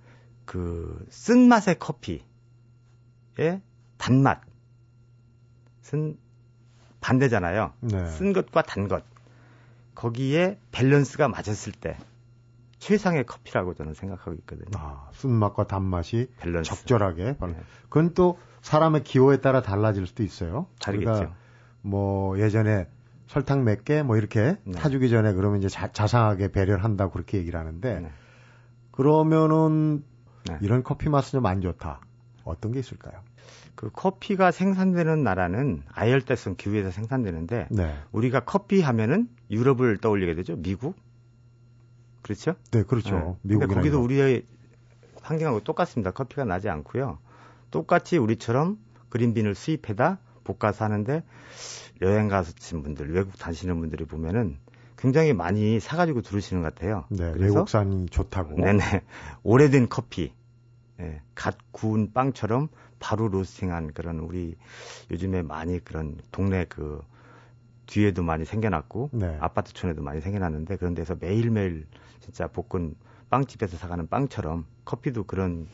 그 0.45 1.05
쓴맛의 1.11 1.79
커피의 1.79 2.23
단맛은 3.99 4.41
반대잖아요. 7.01 7.73
네. 7.81 8.07
쓴 8.09 8.33
것과 8.33 8.63
단 8.63 8.89
것. 8.89 9.05
거기에 9.95 10.59
밸런스가 10.73 11.29
맞았을 11.29 11.73
때 11.73 11.97
최상의 12.79 13.25
커피라고 13.27 13.75
저는 13.75 13.95
생각하고 13.95 14.33
있거든요. 14.35 14.71
아, 14.77 15.09
쓴맛과 15.13 15.67
단맛이 15.67 16.29
밸런스. 16.39 16.71
적절하게. 16.71 17.37
네. 17.41 17.57
그건 17.85 18.15
또 18.15 18.39
사람의 18.63 19.05
기호에 19.05 19.41
따라 19.41 19.63
달라질 19.63 20.07
수도 20.07 20.23
있어요. 20.23 20.67
다르겠죠. 20.81 21.33
뭐 21.83 22.39
예전에 22.39 22.89
설탕 23.27 23.65
몇 23.65 23.85
개 23.85 24.03
뭐 24.03 24.17
이렇게 24.17 24.57
네. 24.65 24.73
타주기 24.73 25.09
전에 25.11 25.33
그러면 25.35 25.59
이제 25.59 25.69
자, 25.69 25.91
자상하게 25.93 26.53
배려를 26.53 26.83
한다고 26.85 27.13
그렇게 27.13 27.39
얘기를 27.39 27.59
하는데 27.59 28.01
네. 28.01 28.11
그러면은 28.91 30.05
네. 30.49 30.59
이런 30.61 30.83
커피 30.83 31.09
맛은 31.09 31.39
좀 31.39 31.47
안 31.47 31.61
좋다. 31.61 32.01
어떤 32.45 32.73
게 32.73 32.81
있을까요? 32.81 33.21
그 33.75 33.91
커피가 33.91 34.51
생산되는 34.51 35.23
나라는 35.23 35.83
아열대성 35.93 36.57
기후에서 36.57 36.91
생산되는데 36.91 37.69
네. 37.71 37.99
우리가 38.13 38.41
커피 38.41 38.81
하면은 38.83 39.29
유럽을 39.51 39.99
떠올리게 39.99 40.35
되죠. 40.35 40.57
미국, 40.57 40.97
그렇죠? 42.23 42.55
네, 42.71 42.83
그렇죠. 42.83 43.15
네. 43.17 43.35
미국 43.43 43.61
근데 43.61 43.75
거기도 43.75 44.03
우리의 44.03 44.45
환경하고 45.23 45.61
똑같습니다. 45.61 46.11
커피가 46.11 46.45
나지 46.45 46.69
않고요. 46.69 47.19
똑같이 47.71 48.19
우리처럼 48.19 48.79
그린빈을 49.09 49.55
수입해다 49.55 50.19
볶아서 50.45 50.85
하는데 50.85 51.23
여행 52.03 52.29
가신 52.29 52.83
분들, 52.83 53.13
외국 53.15 53.39
다니시는 53.39 53.79
분들이 53.79 54.05
보면은 54.05 54.59
굉장히 55.03 55.33
많이 55.33 55.81
사가지고 55.81 56.23
들으시는 56.23 56.63
것 56.63 56.73
같아요. 56.73 57.05
네, 57.09 57.33
외국산이 57.37 58.07
좋다고. 58.07 58.55
네네. 58.55 58.79
오래된 59.43 59.89
커피, 59.89 60.33
예, 61.01 61.21
갓 61.35 61.57
구운 61.73 62.13
빵처럼 62.13 62.69
바로 63.01 63.27
로스팅한 63.27 63.95
그런 63.95 64.21
우리 64.21 64.55
요즘에 65.11 65.43
많이 65.43 65.85
그런 65.85 66.19
동네 66.31 66.67
그 66.69 67.03
뒤에도 67.87 68.23
많이 68.23 68.45
생겨났고 68.45 69.11
네. 69.13 69.37
아파트촌에도 69.41 70.05
많이 70.05 70.21
생겨났는데 70.21 70.77
그런 70.77 70.95
데서 70.95 71.17
매일매일 71.19 71.85
진짜 72.21 72.47
볶은 72.47 72.95
빵집에서 73.29 73.77
사가는 73.79 74.07
빵처럼 74.07 74.67
커피도 74.85 75.25
그런 75.25 75.67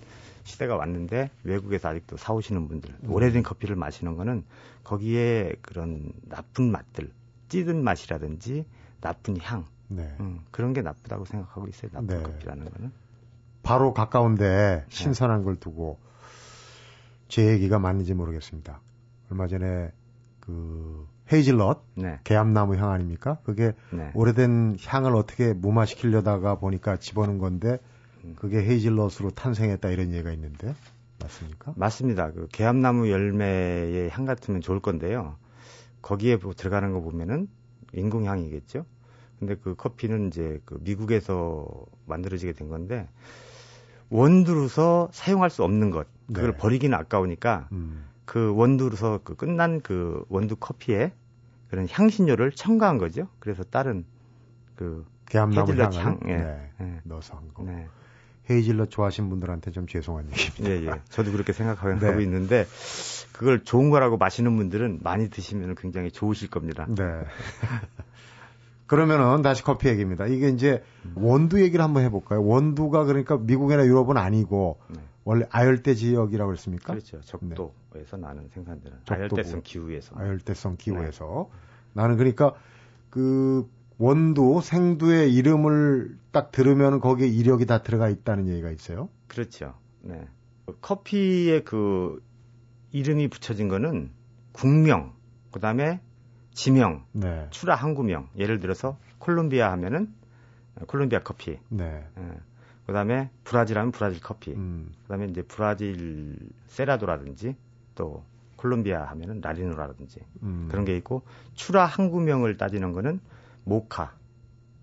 시대가 0.45 0.77
왔는데 0.77 1.29
외국에서 1.45 1.91
아직도 1.91 2.17
사오시는 2.17 2.67
분들 2.69 2.97
음. 3.05 3.13
오래된 3.13 3.43
커피를 3.43 3.77
마시는 3.77 4.17
거는 4.17 4.45
거기에 4.85 5.57
그런 5.61 6.13
나쁜 6.23 6.73
맛들 6.73 7.11
찌든 7.51 7.85
맛이라든지 7.85 8.65
나쁜 9.01 9.37
향 9.41 9.65
네. 9.89 10.15
음, 10.21 10.41
그런 10.51 10.73
게 10.73 10.83
나쁘다고 10.83 11.25
생각하고 11.25 11.67
있어요 11.69 11.91
나쁜 11.93 12.17
네. 12.19 12.23
커피라는 12.23 12.71
거는 12.71 12.93
바로 13.63 13.93
가까운데 13.93 14.85
신선한 14.89 15.45
걸 15.45 15.57
두고 15.57 15.99
제 17.29 17.47
얘기가 17.47 17.79
맞는지 17.79 18.15
모르겠습니다 18.15 18.81
얼마 19.31 19.47
전에 19.47 19.93
그 20.41 21.07
헤이즐넛, 21.31 21.83
네. 21.95 22.21
개암나무 22.25 22.77
향 22.77 22.91
아닙니까? 22.91 23.39
그게 23.45 23.73
네. 23.93 24.11
오래된 24.15 24.79
향을 24.83 25.15
어떻게 25.15 25.53
무마시키려다가 25.53 26.55
보니까 26.55 26.97
집어넣은 26.97 27.39
건데 27.39 27.79
음. 28.25 28.35
그게 28.39 28.59
헤이즐넛으로 28.59 29.31
탄생했다 29.33 29.91
이런 29.91 30.13
얘기가 30.13 30.33
있는데 30.33 30.75
맞습니까? 31.21 31.75
맞습니다. 31.77 32.31
그 32.31 32.49
개암나무 32.53 33.11
열매의 33.11 34.11
향 34.11 34.25
같으면 34.25 34.61
좋을 34.61 34.81
건데요. 34.81 35.37
거기에 36.01 36.39
들어가는 36.39 36.93
거 36.93 37.01
보면은 37.01 37.49
인공향이겠죠. 37.93 38.85
근데 39.39 39.55
그 39.55 39.75
커피는 39.75 40.29
이제 40.29 40.61
그 40.65 40.79
미국에서 40.83 41.69
만들어지게 42.07 42.53
된 42.53 42.69
건데 42.69 43.09
원두로서 44.11 45.09
사용할 45.13 45.51
수 45.51 45.63
없는 45.63 45.91
것 45.91 46.07
그걸 46.27 46.53
네. 46.53 46.57
버리기는 46.57 46.97
아까우니까 46.97 47.69
음. 47.73 48.05
그 48.25 48.53
원두로서 48.55 49.21
그 49.23 49.37
끝난 49.37 49.81
그 49.81 50.25
원두 50.29 50.57
커피에 50.57 51.13
그런 51.69 51.87
향신료를 51.91 52.53
첨가한 52.53 52.99
거죠. 52.99 53.29
그래서 53.39 53.63
다른 53.63 54.05
그 54.75 55.07
헤이즐넛 55.35 55.95
향 55.97 56.19
예. 56.27 56.37
네, 56.37 56.71
네. 56.79 57.01
넣어서 57.05 57.37
한 57.37 57.53
거. 57.53 57.63
네. 57.63 57.87
헤이즐넛 58.51 58.91
좋아하시는 58.91 59.29
분들한테 59.29 59.71
좀 59.71 59.87
죄송한 59.87 60.31
얘기입니다. 60.31 60.71
예, 60.71 60.87
예. 60.87 61.03
저도 61.11 61.33
그렇게 61.33 61.53
생각하고 61.53 61.99
네. 61.99 62.23
있는데 62.23 62.67
그걸 63.39 63.63
좋은 63.63 63.89
거라고 63.91 64.17
마시는 64.17 64.57
분들은 64.57 64.99
많이 65.05 65.31
드시면 65.31 65.77
굉장히 65.77 66.11
좋으실 66.11 66.51
겁니다. 66.51 66.87
네. 66.89 67.05
그러면은 68.89 69.43
다시 69.43 69.63
커피 69.63 69.87
얘기입니다. 69.89 70.27
이게 70.27 70.49
이제 70.49 70.83
원두 71.15 71.63
얘기를 71.63 71.85
한번 71.85 72.03
해볼까요? 72.03 72.45
원두가 72.45 73.05
그러니까 73.05 73.37
미국이나 73.37 73.87
유럽은 73.87 74.17
아니고 74.17 74.81
네. 74.89 75.01
원래 75.23 75.47
아열대 75.51 75.95
지역이라고 75.95 76.49
그랬습니까? 76.49 76.95
그렇죠. 76.95 77.21
적도에서 77.21 78.17
네. 78.17 78.23
나는 78.23 78.49
생산되는 78.49 78.99
아열대성 79.09 79.61
기후에서. 79.63 80.17
아열대성 80.17 80.77
기후에서. 80.77 81.49
네. 81.53 81.59
나는 81.93 82.17
그러니까 82.17 82.55
그 83.09 83.71
원두, 83.99 84.61
생두의 84.61 85.33
이름을 85.33 86.19
딱 86.33 86.51
들으면 86.51 86.99
거기에 86.99 87.29
이력이 87.29 87.67
다 87.67 87.85
들어가 87.85 88.09
있다는 88.09 88.49
얘기가 88.49 88.71
있어요. 88.71 89.11
그렇죠. 89.29 89.75
네. 90.01 90.27
커피의 90.81 91.65
그 91.65 92.21
이름이 92.93 93.29
붙여진 93.29 93.69
거는 93.69 94.11
국명, 94.53 95.15
그 95.53 95.61
다음에 95.61 96.01
지명, 96.53 97.05
네. 97.13 97.47
출하 97.51 97.77
항구명. 97.77 98.31
예를 98.37 98.59
들어서 98.59 98.99
콜롬비아 99.19 99.71
하면은 99.73 100.13
콜롬비아 100.87 101.21
커피. 101.23 101.59
네. 101.69 102.05
네. 102.17 102.33
그다음에 102.87 103.31
브라질 103.45 103.79
하면 103.79 103.93
브라질 103.93 104.21
커피. 104.21 104.53
음. 104.53 104.91
그 105.03 105.09
다음에 105.09 105.27
이제 105.27 105.43
브라질 105.43 106.37
세라도라든지 106.67 107.55
또 107.95 108.25
콜롬비아 108.57 109.05
하면은 109.05 109.41
라리노라든지 109.41 110.21
음. 110.43 110.69
그런 110.71 110.85
게 110.85 110.97
있고 110.97 111.23
출하 111.55 111.85
항구명을 111.85 112.57
따지는 112.57 112.93
거는 112.93 113.21
모카. 113.65 114.17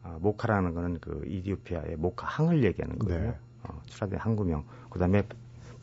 아, 0.03 0.17
모카라는 0.21 0.75
거는 0.75 0.99
그 0.99 1.23
이디오피아의 1.25 1.95
모카 1.97 2.27
항을 2.27 2.63
얘기하는 2.63 2.99
거거든요. 2.99 3.31
네. 3.31 3.37
어, 3.63 3.81
출하된 3.87 4.19
항구명. 4.19 4.65
그 4.91 4.99
다음에 4.99 5.23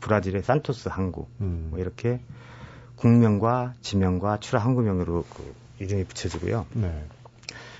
브라질의 0.03 0.43
산토스 0.43 0.89
항구. 0.89 1.27
음. 1.39 1.67
뭐 1.71 1.79
이렇게 1.79 2.19
국명과 2.97 3.73
지명과 3.81 4.39
출하 4.39 4.63
항구명으로 4.65 5.23
그 5.29 5.55
이름이 5.79 6.03
붙여지고요. 6.03 6.65
네. 6.73 7.05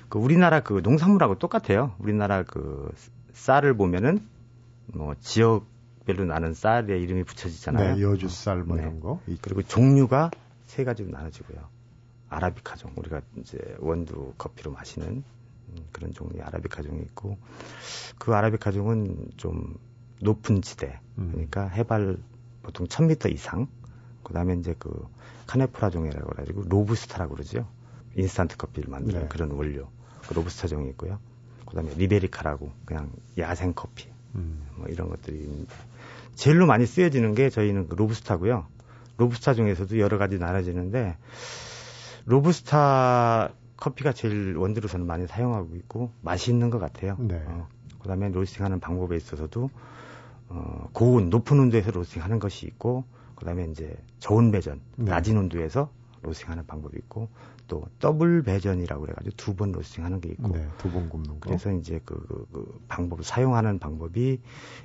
그 0.07 0.19
우리나라 0.19 0.61
그 0.61 0.79
농산물하고 0.81 1.37
똑같아요. 1.37 1.93
우리나라 1.99 2.43
그 2.43 2.91
쌀을 3.33 3.75
보면은 3.75 4.25
뭐 4.87 5.15
지역별로 5.19 6.25
나는 6.25 6.53
쌀의 6.53 7.01
이름이 7.01 7.23
붙여지잖아요. 7.23 7.95
네, 7.95 8.01
여주 8.01 8.29
쌀 8.29 8.63
뭐 8.63 8.77
네. 8.77 8.83
이런 8.83 9.01
거. 9.01 9.19
그리고 9.41 9.61
종류가 9.61 10.31
세 10.65 10.85
가지로 10.85 11.09
나눠지고요. 11.11 11.59
아라비카종 12.29 12.93
우리가 12.95 13.21
이제 13.37 13.57
원두 13.79 14.33
커피로 14.37 14.71
마시는 14.71 15.23
음, 15.69 15.85
그런 15.91 16.13
종류의 16.13 16.41
아라비카종이 16.41 17.01
있고 17.01 17.37
그 18.17 18.33
아라비카종은 18.33 19.31
좀 19.37 19.75
높은 20.23 20.61
지대 20.61 20.99
음. 21.17 21.29
그러니까 21.31 21.67
해발 21.67 22.17
보통 22.63 22.87
1000m 22.87 23.31
이상 23.33 23.67
그다음에 24.23 24.55
이제 24.55 24.75
그 24.79 25.07
카네프라 25.47 25.89
종이라고 25.89 26.31
해가지고 26.31 26.63
로부스타라고 26.67 27.35
그러죠. 27.35 27.67
인스턴트 28.15 28.57
커피를 28.57 28.89
만드는 28.89 29.21
네. 29.21 29.27
그런 29.27 29.51
원료 29.51 29.89
그 30.27 30.33
로부스타 30.33 30.67
종이 30.67 30.89
있고요. 30.89 31.19
그다음에 31.65 31.93
리베리카라고 31.95 32.71
그냥 32.85 33.11
야생 33.37 33.73
커피 33.73 34.07
음. 34.35 34.65
뭐 34.75 34.87
이런 34.87 35.09
것들이 35.09 35.67
제일로 36.35 36.65
많이 36.65 36.85
쓰여지는 36.85 37.35
게 37.35 37.49
저희는 37.49 37.89
그 37.89 37.95
로부스타고요. 37.95 38.65
로부스타 39.17 39.53
중에서도 39.53 39.99
여러 39.99 40.17
가지 40.17 40.37
나눠지는데 40.37 41.17
로부스타 42.25 43.51
커피가 43.77 44.13
제일 44.13 44.55
원두로 44.55 44.87
저는 44.87 45.05
많이 45.05 45.27
사용하고 45.27 45.75
있고 45.75 46.11
맛있는 46.21 46.69
것 46.69 46.79
같아요. 46.79 47.17
네. 47.19 47.43
어, 47.45 47.67
그다음에 48.01 48.29
로스팅하는 48.29 48.79
방법에 48.79 49.15
있어서도 49.17 49.69
어, 50.49 50.89
고온 50.93 51.29
높은 51.29 51.59
온도에서 51.59 51.91
로스팅하는 51.91 52.39
것이 52.39 52.65
있고 52.67 53.03
그다음에 53.35 53.65
이제 53.65 53.95
저온 54.19 54.51
배전 54.51 54.81
네. 54.95 55.11
낮은 55.11 55.37
온도에서 55.37 55.89
로스팅하는 56.21 56.65
방법이 56.65 56.97
있고 56.99 57.27
또 57.67 57.85
더블 57.99 58.43
배전이라고 58.43 59.01
그래가지고 59.01 59.35
두 59.35 59.55
번 59.55 59.71
로스팅하는 59.71 60.21
게 60.21 60.29
있고 60.29 60.49
네, 60.49 60.67
두번 60.77 61.09
굽는 61.09 61.29
거. 61.31 61.37
그래서 61.39 61.71
이제 61.71 61.99
그, 62.05 62.15
그, 62.27 62.47
그 62.51 62.79
방법을 62.87 63.23
사용하는 63.23 63.79
방법이 63.79 64.39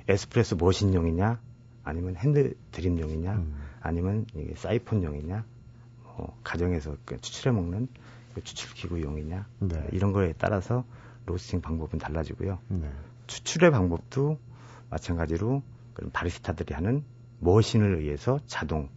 에스프레소 0.07 0.57
머신용이냐 0.57 1.39
아니면 1.83 2.15
핸드 2.17 2.53
드립용이냐 2.71 3.33
음. 3.35 3.55
아니면 3.81 4.25
이게 4.35 4.53
사이폰용이냐 4.55 5.45
뭐 6.17 6.37
가정에서 6.43 6.97
그 7.05 7.19
추출해 7.21 7.55
먹는 7.55 7.87
그 8.35 8.43
추출 8.43 8.73
기구용이냐 8.73 9.47
네. 9.59 9.87
이런 9.91 10.11
거에 10.11 10.33
따라서 10.37 10.83
로스팅 11.25 11.61
방법은 11.61 11.99
달라지고요. 11.99 12.59
네. 12.67 12.89
추출의 13.27 13.71
방법도 13.71 14.37
마찬가지로 14.89 15.61
그런 15.93 16.11
바리스타들이 16.11 16.73
하는 16.73 17.03
머신을 17.39 17.99
의해서 17.99 18.39
자동으로 18.47 18.89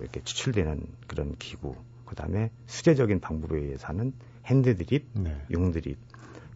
이렇게 0.00 0.22
추출되는 0.22 0.86
그런 1.06 1.34
기구, 1.38 1.74
그 2.06 2.14
다음에 2.14 2.50
수제적인 2.66 3.20
방법에 3.20 3.58
의해서 3.58 3.88
하는 3.88 4.12
핸드 4.46 4.76
드립, 4.76 5.06
네. 5.14 5.40
융 5.52 5.72
드립, 5.72 5.98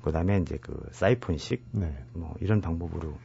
그 0.03 0.13
다음에 0.13 0.39
이제 0.39 0.59
그 0.61 0.89
사이폰식, 0.93 1.65
네. 1.73 1.97
뭐 2.13 2.35
이런 2.41 2.61
방법으로 2.61 3.17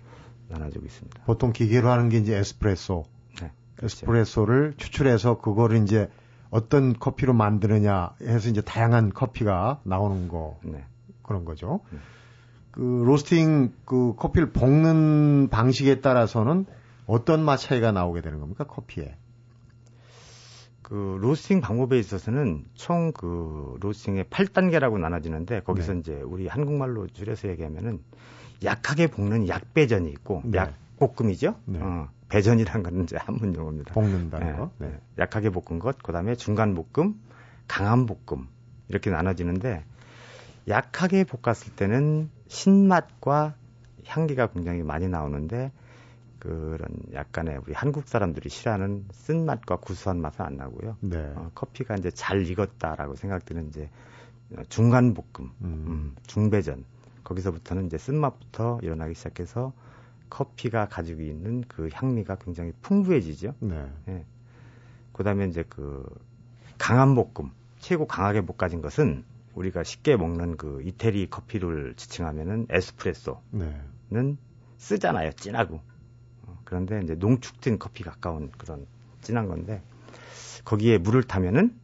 나눠지고 0.49 0.85
있습니다. 0.85 1.23
보통 1.25 1.53
기계로 1.53 1.89
하는 1.89 2.09
게 2.09 2.17
이제 2.17 2.35
에스프레소. 2.35 3.05
네. 3.41 3.51
그렇죠. 3.75 3.97
에스프레소를 3.97 4.73
추출해서 4.77 5.39
그거를 5.39 5.83
이제 5.83 6.09
어떤 6.49 6.97
커피로 6.97 7.33
만드느냐 7.33 8.15
해서 8.21 8.49
이제 8.49 8.61
다양한 8.61 9.13
커피가 9.13 9.81
나오는 9.83 10.27
거. 10.27 10.59
네. 10.63 10.83
그런 11.23 11.45
거죠. 11.45 11.79
네. 12.75 12.81
그 12.81 13.03
로스팅 13.05 13.73
그 13.85 14.15
커피를 14.15 14.51
볶는 14.51 15.49
방식에 15.49 16.01
따라서는 16.01 16.65
어떤 17.05 17.43
맛 17.43 17.57
차이가 17.57 17.91
나오게 17.91 18.21
되는 18.21 18.39
겁니까 18.39 18.63
커피에? 18.65 19.15
그 20.81 21.17
로스팅 21.21 21.61
방법에 21.61 21.97
있어서는 21.99 22.65
총 22.75 23.13
그 23.13 23.77
로스팅의 23.79 24.25
8단계라고 24.25 24.99
나눠지는데 24.99 25.61
거기서 25.61 25.93
네. 25.93 25.99
이제 25.99 26.21
우리 26.21 26.47
한국말로 26.47 27.07
줄여서 27.07 27.49
얘기하면은 27.49 28.01
약하게 28.63 29.07
볶는 29.07 29.47
약배전이 29.47 30.09
있고 30.11 30.41
네. 30.45 30.59
약볶음이죠. 30.99 31.55
네. 31.65 31.79
어, 31.81 32.09
배전이란 32.29 32.83
건 32.83 33.03
이제 33.03 33.17
한문 33.17 33.55
용어입니다. 33.55 33.93
볶는다는 33.93 34.47
네. 34.47 34.57
거. 34.57 34.71
네. 34.79 34.99
약하게 35.17 35.49
볶은 35.49 35.79
것, 35.79 36.01
그다음에 36.03 36.35
중간 36.35 36.75
볶음, 36.75 37.15
강한 37.67 38.05
볶음 38.05 38.47
이렇게 38.89 39.09
나눠지는데 39.09 39.83
약하게 40.67 41.23
볶았을 41.23 41.73
때는 41.75 42.29
신맛과 42.51 43.55
향기가 44.05 44.47
굉장히 44.47 44.83
많이 44.83 45.07
나오는데 45.07 45.71
그런 46.37 46.89
약간의 47.13 47.61
우리 47.65 47.73
한국 47.73 48.09
사람들이 48.09 48.49
싫어하는 48.49 49.05
쓴맛과 49.11 49.77
구수한 49.77 50.19
맛은 50.19 50.43
안 50.43 50.57
나고요. 50.57 50.97
네. 50.99 51.17
어, 51.35 51.49
커피가 51.55 51.95
이제 51.95 52.11
잘 52.11 52.45
익었다라고 52.45 53.15
생각되는 53.15 53.69
이제 53.69 53.89
중간 54.67 55.13
볶음, 55.13 55.49
음. 55.61 55.85
음, 55.87 56.15
중배전 56.27 56.83
거기서부터는 57.23 57.85
이제 57.85 57.97
쓴맛부터 57.97 58.79
일어나기 58.83 59.13
시작해서 59.13 59.71
커피가 60.29 60.87
가지고 60.89 61.21
있는 61.21 61.63
그 61.69 61.89
향미가 61.93 62.35
굉장히 62.35 62.73
풍부해지죠. 62.81 63.55
네. 63.59 63.89
네. 64.05 64.25
그다음에 65.13 65.45
이제 65.45 65.63
그 65.69 66.05
강한 66.77 67.15
볶음, 67.15 67.51
최고 67.79 68.07
강하게 68.07 68.41
볶아진 68.41 68.81
것은 68.81 69.23
우리가 69.55 69.83
쉽게 69.83 70.15
먹는 70.15 70.57
그 70.57 70.81
이태리 70.83 71.29
커피를 71.29 71.93
지칭하면은 71.95 72.67
에스프레소는 72.69 73.41
네. 73.51 74.35
쓰잖아요, 74.77 75.31
진하고. 75.33 75.81
어, 76.43 76.57
그런데 76.63 77.01
이제 77.03 77.15
농축된 77.15 77.79
커피 77.79 78.03
가까운 78.03 78.51
그런 78.57 78.85
진한 79.21 79.47
건데 79.47 79.81
거기에 80.65 80.97
물을 80.97 81.23
타면은 81.23 81.75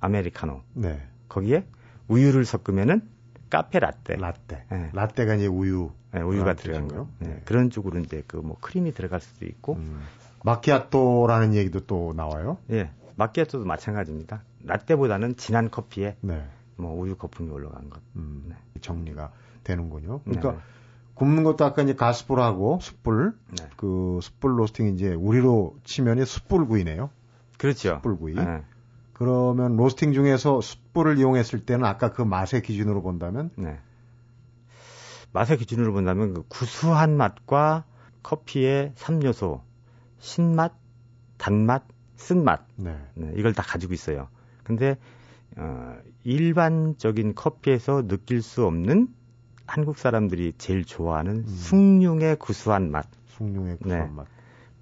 아메리카노. 0.00 0.62
네. 0.74 1.02
거기에 1.28 1.66
우유를 2.08 2.44
섞으면은 2.44 3.02
카페 3.50 3.78
라떼. 3.78 4.16
라떼. 4.16 4.64
네. 4.70 4.90
라떼가 4.92 5.34
이제 5.34 5.46
우유. 5.46 5.90
네, 6.12 6.20
우유가 6.22 6.54
들어간 6.54 6.88
거. 6.88 7.08
네. 7.18 7.28
네. 7.28 7.42
그런 7.44 7.70
쪽으로 7.70 7.98
이제 8.00 8.22
그 8.26 8.38
뭐 8.38 8.56
크림이 8.60 8.92
들어갈 8.92 9.20
수도 9.20 9.44
있고. 9.46 9.74
음. 9.74 10.00
마키아토라는 10.44 11.54
얘기도 11.54 11.80
또 11.86 12.12
나와요? 12.16 12.58
예. 12.70 12.90
마키아토도 13.16 13.64
마찬가지입니다. 13.64 14.42
라떼보다는 14.64 15.36
진한 15.36 15.70
커피에 15.70 16.16
네. 16.20 16.44
뭐 16.76 16.98
우유 17.00 17.16
거품이 17.16 17.50
올라간 17.50 17.90
것. 17.90 18.00
음, 18.16 18.44
네. 18.48 18.56
정리가 18.80 19.32
되는군요. 19.64 20.20
그러니까 20.20 20.52
네. 20.52 20.58
굽는 21.14 21.44
것도 21.44 21.64
아까 21.64 21.82
이제 21.82 21.94
가스불하고 21.94 22.78
숯불, 22.80 23.34
네. 23.58 23.68
그 23.76 24.18
숯불 24.22 24.58
로스팅 24.58 24.88
이제 24.88 25.14
우리로 25.14 25.76
치면 25.84 26.24
숯불구이네요. 26.24 27.10
그렇죠. 27.58 27.96
숯불구이. 27.96 28.34
네. 28.34 28.62
그러면 29.14 29.76
로스팅 29.76 30.12
중에서 30.12 30.60
숯불을 30.60 31.18
이용했을 31.18 31.64
때는 31.64 31.86
아까 31.86 32.12
그 32.12 32.20
맛의 32.20 32.60
기준으로 32.62 33.00
본다면 33.00 33.50
네. 33.56 33.78
맛의 35.32 35.56
기준으로 35.56 35.94
본다면 35.94 36.34
그 36.34 36.44
구수한 36.48 37.16
맛과 37.16 37.84
커피의 38.22 38.92
3요소 38.96 39.62
신맛, 40.18 40.74
단맛, 41.38 41.84
쓴맛 42.16 42.66
네. 42.76 42.98
네, 43.14 43.32
이걸 43.36 43.54
다 43.54 43.62
가지고 43.62 43.94
있어요. 43.94 44.28
근데 44.64 44.98
어, 45.56 45.98
일반적인 46.24 47.34
커피에서 47.34 48.06
느낄 48.06 48.42
수 48.42 48.66
없는 48.66 49.08
한국 49.66 49.98
사람들이 49.98 50.52
제일 50.58 50.84
좋아하는 50.84 51.38
음. 51.38 51.46
숭늉의 51.46 52.36
구수한 52.36 52.90
맛. 52.90 53.06
숭늉의 53.26 53.78
구수한 53.78 54.08
네. 54.08 54.12
맛. 54.14 54.26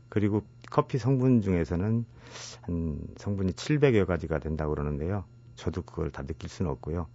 그리고 0.09 0.45
커피 0.71 0.99
성분 0.99 1.41
중에서는 1.41 2.05
한 2.63 3.01
성분이 3.17 3.53
700여 3.53 4.07
가지가 4.07 4.39
된다고 4.39 4.75
그러는데요. 4.75 5.25
저도 5.55 5.83
그걸 5.83 6.11
다 6.11 6.23
느낄 6.25 6.49
수는 6.51 6.71
없고요. 6.73 7.07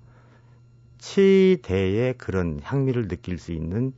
치대의 0.97 2.17
그런 2.17 2.59
향미를 2.61 3.07
느낄 3.07 3.37
수 3.37 3.51
있는 3.51 3.93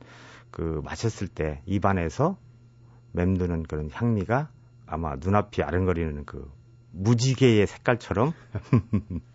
그 0.51 0.81
마셨을 0.83 1.27
때 1.27 1.61
입안에서 1.65 2.37
맴도는 3.13 3.63
그런 3.63 3.89
향미가 3.91 4.49
아마 4.85 5.15
눈앞이 5.15 5.63
아른거리는 5.63 6.25
그 6.25 6.51
무지개의 6.91 7.67
색깔처럼 7.67 8.33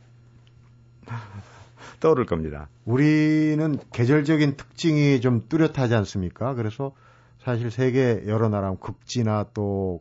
떠오를 2.01 2.27
겁니다. 2.27 2.69
우리는 2.85 3.79
계절적인 3.92 4.57
특징이 4.57 5.21
좀 5.21 5.49
뚜렷하지 5.49 5.95
않습니까? 5.95 6.55
그래서 6.55 6.92
사실 7.38 7.71
세계 7.71 8.25
여러 8.27 8.49
나라 8.49 8.75
극지나 8.75 9.47
또 9.55 10.01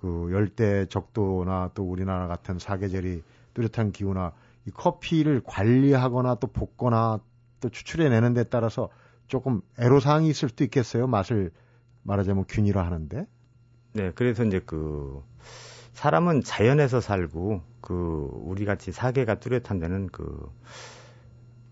그 0.00 0.30
열대 0.32 0.86
적도나 0.86 1.72
또 1.74 1.82
우리나라 1.82 2.26
같은 2.26 2.58
사계절이 2.58 3.22
뚜렷한 3.52 3.92
기후나 3.92 4.32
이 4.66 4.70
커피를 4.70 5.42
관리하거나 5.44 6.36
또 6.36 6.46
볶거나 6.46 7.20
또 7.60 7.68
추출해내는 7.68 8.32
데 8.32 8.44
따라서 8.44 8.88
조금 9.26 9.60
애로사항이 9.78 10.26
있을 10.30 10.48
수도 10.48 10.64
있겠어요. 10.64 11.06
맛을 11.06 11.50
말하자면 12.04 12.46
균일화 12.48 12.82
하는데. 12.82 13.26
네, 13.92 14.12
그래서 14.14 14.42
이제 14.42 14.62
그 14.64 15.22
사람은 15.92 16.42
자연에서 16.42 17.00
살고 17.00 17.62
그 17.80 18.28
우리 18.32 18.64
같이 18.64 18.92
사계가 18.92 19.36
뚜렷한 19.36 19.78
데는 19.80 20.08
그, 20.08 20.50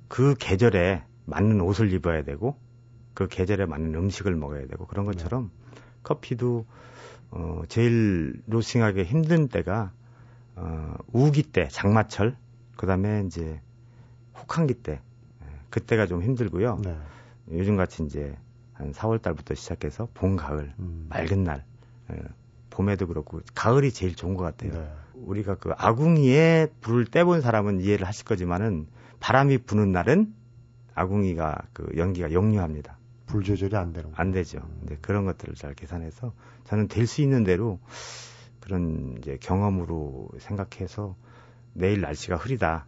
그 0.08 0.34
계절에 0.38 1.04
맞는 1.26 1.60
옷을 1.60 1.92
입어야 1.92 2.22
되고 2.24 2.56
그 3.14 3.28
계절에 3.28 3.66
맞는 3.66 3.94
음식을 3.94 4.34
먹어야 4.34 4.66
되고 4.66 4.86
그런 4.86 5.06
것처럼 5.06 5.50
네. 5.52 5.80
커피도 6.02 6.66
어, 7.30 7.62
제일 7.68 8.42
로싱하기 8.46 9.04
힘든 9.04 9.48
때가 9.48 9.92
어, 10.58 10.94
우기 11.12 11.42
때, 11.44 11.68
장마철, 11.68 12.36
그 12.76 12.86
다음에 12.86 13.22
이제 13.26 13.60
혹한기 14.36 14.74
때, 14.74 15.00
예, 15.42 15.46
그때가 15.70 16.06
좀 16.06 16.22
힘들고요. 16.22 16.80
네. 16.82 16.98
요즘 17.52 17.76
같이 17.76 18.02
이제 18.02 18.36
한 18.72 18.92
4월 18.92 19.22
달부터 19.22 19.54
시작해서 19.54 20.08
봄, 20.14 20.36
가을, 20.36 20.74
음. 20.80 21.06
맑은 21.08 21.44
날, 21.44 21.64
예, 22.12 22.22
봄에도 22.78 23.08
그렇고 23.08 23.40
가을이 23.56 23.90
제일 23.90 24.14
좋은 24.14 24.34
것 24.34 24.44
같아요. 24.44 24.72
네. 24.72 24.88
우리가 25.14 25.56
그 25.56 25.72
아궁이에 25.76 26.68
불을 26.80 27.06
떼본 27.06 27.40
사람은 27.40 27.80
이해를 27.80 28.06
하실 28.06 28.24
거지만은 28.24 28.86
바람이 29.18 29.58
부는 29.58 29.90
날은 29.90 30.32
아궁이가 30.94 31.58
그 31.72 31.88
연기가 31.96 32.32
역류합니다. 32.32 32.96
불 33.26 33.42
조절이 33.42 33.74
안 33.76 33.92
되는 33.92 34.12
안 34.14 34.30
되죠. 34.30 34.58
음. 34.58 34.86
네, 34.86 34.96
그런 35.00 35.24
것들을 35.24 35.56
잘 35.56 35.74
계산해서 35.74 36.32
저는 36.66 36.86
될 36.86 37.08
수 37.08 37.20
있는 37.20 37.42
대로 37.42 37.80
그런 38.60 39.16
이제 39.18 39.36
경험으로 39.40 40.28
생각해서 40.38 41.16
내일 41.72 42.00
날씨가 42.00 42.36
흐리다 42.36 42.86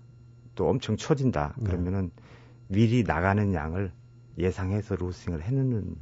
또 0.55 0.69
엄청 0.69 0.97
추워진다 0.97 1.55
네. 1.59 1.65
그러면은 1.65 2.13
미리 2.69 3.03
나가는 3.03 3.53
양을 3.53 3.91
예상해서 4.39 4.95
로스팅을 4.95 5.43
해놓는 5.43 5.97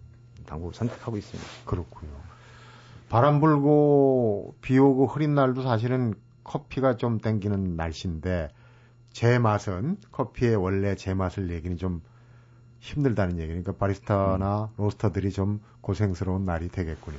방법을 0.46 0.74
선택하고 0.74 1.16
있습니다. 1.16 1.48
그렇고요. 1.64 2.27
바람 3.08 3.40
불고 3.40 4.54
비 4.60 4.78
오고 4.78 5.06
흐린 5.06 5.34
날도 5.34 5.62
사실은 5.62 6.14
커피가 6.44 6.96
좀 6.96 7.18
땡기는 7.18 7.76
날씨인데 7.76 8.48
제 9.10 9.38
맛은 9.38 9.96
커피의 10.12 10.56
원래 10.56 10.94
제 10.94 11.14
맛을 11.14 11.50
얘기는 11.50 11.76
좀 11.76 12.02
힘들다는 12.80 13.38
얘기. 13.38 13.48
그러니까 13.48 13.72
바리스타나 13.72 14.64
음. 14.64 14.82
로스터들이 14.82 15.32
좀 15.32 15.60
고생스러운 15.80 16.44
날이 16.44 16.68
되겠군요. 16.68 17.18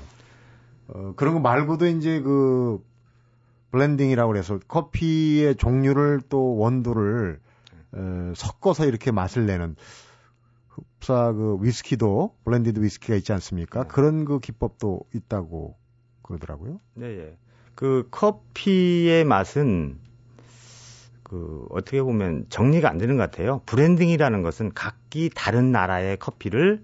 어, 0.89 1.13
그런 1.15 1.33
거 1.33 1.39
말고도 1.39 1.87
이제 1.87 2.21
그 2.21 2.83
블렌딩이라고 3.71 4.31
그래서 4.31 4.59
커피의 4.67 5.55
종류를 5.55 6.21
또 6.29 6.57
원두를 6.57 7.39
어, 7.91 8.33
섞어서 8.35 8.85
이렇게 8.85 9.11
맛을 9.11 9.45
내는 9.45 9.75
흡사 10.67 11.31
그 11.33 11.57
위스키도 11.61 12.35
blended 12.45 12.79
위스키가 12.79 13.15
있지 13.15 13.33
않습니까? 13.33 13.83
네. 13.83 13.89
그런 13.89 14.25
그 14.25 14.39
기법도 14.39 15.01
있다고 15.13 15.78
그러더라고요. 16.29 16.79
네, 16.93 17.07
예. 17.07 17.37
그 17.75 18.07
커피의 18.11 19.25
맛은 19.25 19.97
그 21.23 21.65
어떻게 21.69 22.01
보면 22.01 22.45
정리가 22.49 22.89
안 22.89 22.97
되는 22.97 23.17
것 23.17 23.29
같아요. 23.29 23.61
블렌딩이라는 23.65 24.41
것은 24.41 24.73
각기 24.73 25.29
다른 25.33 25.71
나라의 25.71 26.17
커피를 26.17 26.83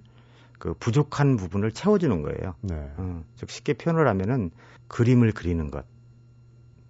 그 0.59 0.73
부족한 0.75 1.37
부분을 1.37 1.71
채워주는 1.71 2.21
거예요. 2.21 2.55
네. 2.61 2.91
어, 2.97 3.23
즉 3.35 3.49
쉽게 3.49 3.73
표현을 3.73 4.07
하면은 4.07 4.51
그림을 4.87 5.31
그리는 5.31 5.69
것. 5.71 5.85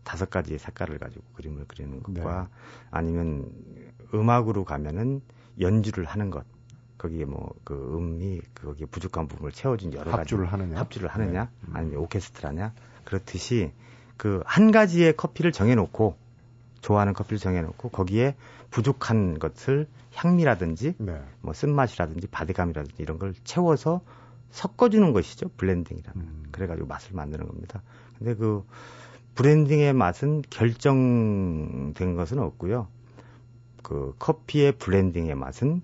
다섯 0.03 0.29
가지의 0.29 0.59
색깔을 0.59 0.99
가지고 0.99 1.23
그림을 1.33 1.65
그리는 1.67 2.03
것과 2.03 2.41
네. 2.43 2.47
아니면 2.91 3.51
음악으로 4.13 4.63
가면은 4.63 5.21
연주를 5.59 6.05
하는 6.05 6.29
것. 6.29 6.45
거기에 6.97 7.25
뭐 7.25 7.53
그 7.63 7.73
음이 7.97 8.41
거기에 8.55 8.85
부족한 8.87 9.27
부분을 9.27 9.51
채워준 9.51 9.93
여러 9.93 10.11
합주를 10.11 10.45
가지 10.45 10.61
하느냐? 10.61 10.79
합주를 10.79 11.09
하느냐 11.09 11.43
네. 11.43 11.49
음. 11.67 11.75
아니면 11.75 11.99
오케스트라냐 11.99 12.73
그렇듯이 13.03 13.71
그 14.17 14.41
한 14.45 14.71
가지의 14.71 15.15
커피를 15.17 15.51
정해놓고 15.51 16.15
좋아하는 16.81 17.13
커피를 17.13 17.37
정해놓고 17.39 17.89
거기에 17.89 18.35
부족한 18.71 19.39
것을 19.39 19.87
향미라든지 20.13 20.95
네. 20.97 21.21
뭐 21.41 21.53
쓴맛이라든지 21.53 22.27
바디감이라든지 22.27 22.95
이런 23.01 23.19
걸 23.19 23.33
채워서 23.43 24.01
섞어주는 24.51 25.11
것이죠 25.11 25.49
블렌딩이라는 25.57 26.21
음. 26.21 26.43
그래가지고 26.51 26.87
맛을 26.87 27.13
만드는 27.13 27.45
겁니다. 27.47 27.81
근데 28.17 28.35
그 28.35 28.63
블렌딩의 29.35 29.91
맛은 29.93 30.43
결정된 30.49 32.15
것은 32.15 32.39
없고요. 32.39 32.87
그 33.83 34.15
커피의 34.17 34.71
블렌딩의 34.77 35.35
맛은 35.35 35.81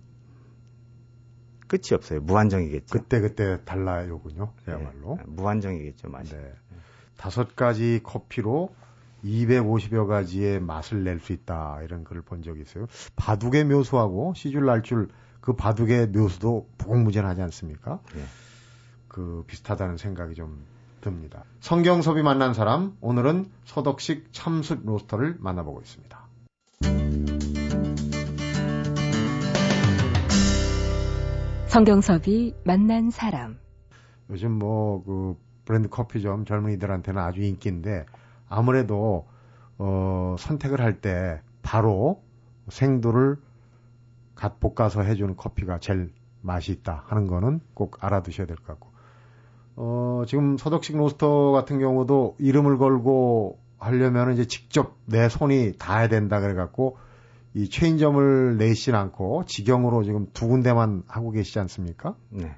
끝이 1.72 1.94
없어요. 1.94 2.20
무한정이겠죠. 2.20 2.92
그때 2.92 3.22
그때 3.22 3.64
달라요군요. 3.64 4.52
그야말로 4.66 5.16
네, 5.18 5.24
무한정이겠죠 5.26 6.10
맛이. 6.10 6.34
네. 6.36 6.54
다섯 7.16 7.56
가지 7.56 8.02
커피로 8.04 8.76
250여 9.24 10.06
가지의 10.06 10.60
맛을 10.60 11.06
낼 11.06 11.22
수 11.22 11.32
있다 11.32 11.80
이런 11.84 12.04
글을 12.04 12.24
본 12.24 12.42
적이 12.42 12.64
있어요. 12.64 12.88
바둑의 13.16 13.64
묘수하고 13.64 14.34
시줄 14.36 14.66
날줄 14.66 15.08
그 15.40 15.54
바둑의 15.54 16.08
묘수도 16.08 16.68
무궁무진하지 16.78 17.42
않습니까? 17.44 18.02
네. 18.16 18.22
그 19.08 19.46
비슷하다는 19.48 19.96
생각이 19.96 20.36
좀 20.36 20.66
듭니다. 21.00 21.46
성경섭이 21.62 22.22
만난 22.22 22.54
사람 22.54 22.98
오늘은 23.00 23.50
서덕식 23.64 24.34
참숯 24.34 24.82
로스터를 24.86 25.38
만나보고 25.40 25.80
있습니다. 25.80 26.21
성경섭이 31.76 32.54
만난 32.66 33.12
사람. 33.12 33.58
요즘 34.30 34.52
뭐 34.60 35.02
그 35.06 35.38
브랜드 35.64 35.88
커피점 35.88 36.44
젊은이들한테는 36.44 37.22
아주 37.22 37.42
인기인데 37.44 38.06
아무래도 38.50 39.26
어 39.78 40.36
선택을 40.38 40.82
할 40.82 41.00
때 41.00 41.40
바로 41.62 42.22
생도를 42.68 43.38
갓 44.36 44.60
볶아서 44.60 45.02
해주는 45.02 45.38
커피가 45.38 45.80
제일 45.80 46.12
맛이 46.42 46.74
있다 46.74 47.04
하는 47.08 47.28
거는 47.28 47.62
꼭 47.74 48.04
알아두셔야 48.04 48.48
될 48.48 48.58
것 48.58 48.66
같고 48.68 48.90
어 49.78 50.24
지금 50.28 50.58
서덕식 50.58 50.98
로스터 50.98 51.52
같은 51.52 51.80
경우도 51.80 52.36
이름을 52.38 52.80
걸고 52.80 53.60
하려면 53.80 54.34
이제 54.34 54.44
직접 54.46 54.98
내 55.06 55.30
손이 55.30 55.78
닿아야 55.80 56.10
된다 56.10 56.42
그래갖고 56.42 56.98
이 57.54 57.70
체인점을 57.70 58.58
내시진 58.58 58.96
않고 58.96 59.46
직영으로 59.46 60.04
지금 60.04 60.28
두 60.34 60.48
군데만 60.48 61.04
하고 61.08 61.32
계시지 61.32 61.60
않습니까? 61.60 62.16
네. 62.30 62.56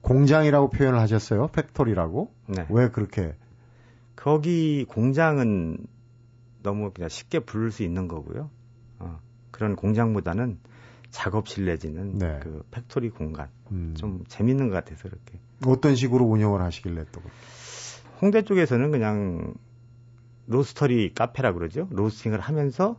공장이라고 0.00 0.70
표현을 0.70 0.98
하셨어요. 0.98 1.48
factory라고. 1.48 2.32
네. 2.48 2.66
왜 2.70 2.88
그렇게? 2.90 3.34
거기 4.16 4.84
공장은 4.88 5.78
너무 6.62 6.90
그냥 6.92 7.08
쉽게 7.08 7.40
부를 7.40 7.70
수 7.70 7.82
있는 7.82 8.08
거고요. 8.08 8.50
어, 8.98 9.20
그런 9.50 9.76
공장보다는 9.76 10.58
작업실 11.10 11.66
내지는 11.66 12.18
네. 12.18 12.40
그 12.42 12.64
factory 12.70 13.10
공간 13.10 13.48
음. 13.70 13.94
좀 13.96 14.24
재밌는 14.28 14.70
것 14.70 14.74
같아서 14.74 15.08
그렇게. 15.08 15.38
어떤 15.66 15.94
식으로 15.94 16.24
운영을 16.24 16.62
하시길래 16.62 17.04
또? 17.12 17.20
홍대 18.20 18.42
쪽에서는 18.42 18.90
그냥 18.90 19.54
로스터리 20.46 21.12
카페라 21.14 21.52
그러죠. 21.52 21.88
로스팅을 21.90 22.40
하면서 22.40 22.98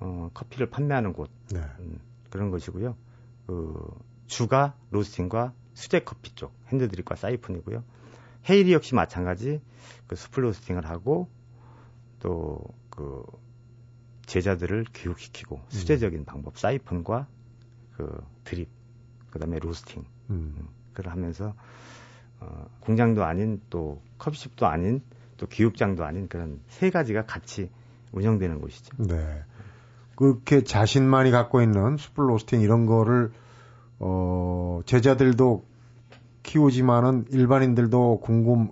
어, 0.00 0.30
커피를 0.34 0.68
판매하는 0.68 1.12
곳 1.12 1.30
네. 1.52 1.60
음, 1.80 2.00
그런 2.30 2.50
것이고요. 2.50 2.96
그 3.46 3.90
주가 4.26 4.74
로스팅과 4.90 5.52
수제 5.74 6.00
커피 6.00 6.34
쪽 6.34 6.52
핸드드립과 6.68 7.14
사이폰이고요. 7.16 7.84
헤일이 8.48 8.72
역시 8.72 8.94
마찬가지 8.94 9.60
그 10.06 10.16
수플 10.16 10.44
로스팅을 10.44 10.86
하고 10.86 11.28
또 12.20 12.62
그 12.96 13.24
제자들을 14.24 14.86
교육시키고 14.92 15.56
음. 15.56 15.62
수제적인 15.68 16.24
방법 16.24 16.58
사이폰과 16.58 17.28
그 17.96 18.24
드립 18.42 18.68
그다음에 19.30 19.58
로스팅 19.58 20.02
음. 20.30 20.54
음. 20.58 20.68
그걸 20.92 21.12
하면서 21.12 21.54
어, 22.40 22.66
공장도 22.80 23.22
아닌 23.22 23.60
또 23.70 24.02
커피숍도 24.18 24.66
아닌 24.66 25.02
또 25.36 25.46
교육장도 25.46 26.04
아닌 26.04 26.26
그런 26.26 26.60
세 26.68 26.90
가지가 26.90 27.26
같이 27.26 27.70
운영되는 28.12 28.60
곳이죠. 28.62 28.96
네. 29.02 29.44
그렇게 30.16 30.64
자신만이 30.64 31.30
갖고 31.30 31.62
있는 31.62 31.96
숯불 31.96 32.30
로스팅 32.30 32.60
이런 32.62 32.86
거를 32.86 33.30
어 33.98 34.80
제자들도 34.86 35.64
키우지만은 36.42 37.26
일반인들도 37.30 38.20
궁금해 38.20 38.70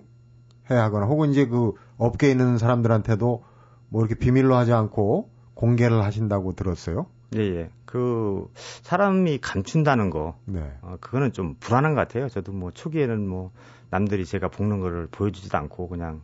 하거나 0.67 1.05
혹은 1.05 1.31
이제 1.31 1.45
그 1.45 1.73
업계에 1.97 2.31
있는 2.31 2.57
사람들한테도 2.57 3.43
뭐 3.89 4.01
이렇게 4.01 4.15
비밀로 4.15 4.55
하지 4.55 4.73
않고 4.73 5.29
공개를 5.53 6.03
하신다고 6.03 6.53
들었어요. 6.53 7.05
예, 7.35 7.39
예. 7.39 7.69
그 7.85 8.49
사람이 8.55 9.39
감춘다는 9.39 10.09
거, 10.09 10.37
네. 10.45 10.77
어, 10.81 10.97
그거는 10.99 11.31
좀 11.31 11.55
불안한 11.59 11.95
것 11.95 12.01
같아요. 12.01 12.29
저도 12.29 12.51
뭐 12.51 12.71
초기에는 12.71 13.27
뭐 13.27 13.51
남들이 13.89 14.25
제가 14.25 14.49
볶는 14.49 14.79
거를 14.79 15.07
보여주지도 15.11 15.57
않고 15.57 15.89
그냥 15.89 16.21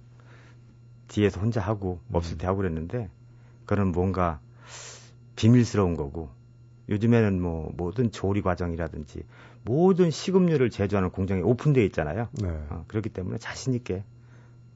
뒤에서 1.08 1.40
혼자 1.40 1.62
하고 1.62 2.00
없을 2.12 2.38
때 2.38 2.46
음. 2.46 2.50
하고 2.50 2.58
그랬는데 2.58 3.10
그런 3.66 3.92
뭔가 3.92 4.40
비밀스러운 5.42 5.96
거고 5.96 6.30
요즘에는 6.90 7.42
뭐 7.42 7.74
모든 7.76 8.12
조리 8.12 8.44
과정이라든지 8.44 9.24
모든 9.64 10.12
식음료를 10.12 10.70
제조하는 10.70 11.10
공장이 11.10 11.42
오픈되어 11.42 11.84
있잖아요. 11.86 12.28
네. 12.34 12.50
어, 12.70 12.86
그렇기 12.88 13.10
때문에 13.10 13.40
자신 13.40 13.74
있게 13.74 14.04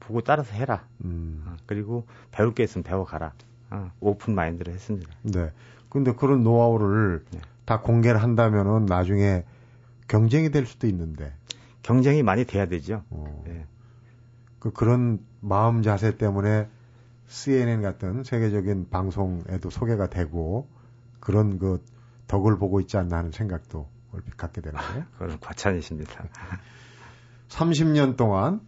보고 0.00 0.22
따라서 0.22 0.52
해라. 0.54 0.84
음. 1.04 1.44
어, 1.46 1.56
그리고 1.66 2.06
배울 2.32 2.52
게 2.52 2.64
있으면 2.64 2.82
배워가라. 2.82 3.32
어, 3.70 3.92
오픈 4.00 4.34
마인드를 4.34 4.72
했습니다. 4.74 5.08
네. 5.22 5.52
근데 5.88 6.12
그런 6.12 6.42
노하우를 6.42 7.24
네. 7.30 7.40
다 7.64 7.80
공개를 7.80 8.20
한다면은 8.20 8.86
나중에 8.86 9.44
경쟁이 10.08 10.50
될 10.50 10.66
수도 10.66 10.88
있는데. 10.88 11.32
경쟁이 11.82 12.24
많이 12.24 12.44
돼야 12.44 12.66
되죠. 12.66 13.04
어. 13.10 13.42
네. 13.46 13.66
그 14.58 14.72
그런 14.72 15.20
마음 15.40 15.82
자세 15.82 16.16
때문에 16.16 16.68
CNN 17.28 17.82
같은 17.82 18.22
세계적인 18.22 18.88
방송에도 18.90 19.70
소개가 19.70 20.08
되고 20.08 20.68
그런 21.20 21.58
그 21.58 21.84
덕을 22.28 22.58
보고 22.58 22.80
있지 22.80 22.96
않나 22.96 23.18
하는 23.18 23.30
생각도 23.32 23.88
얼핏 24.12 24.36
갖게 24.36 24.60
되는데요. 24.60 25.04
그건 25.18 25.40
과찬이십니다. 25.40 26.24
30년 27.48 28.16
동안 28.16 28.60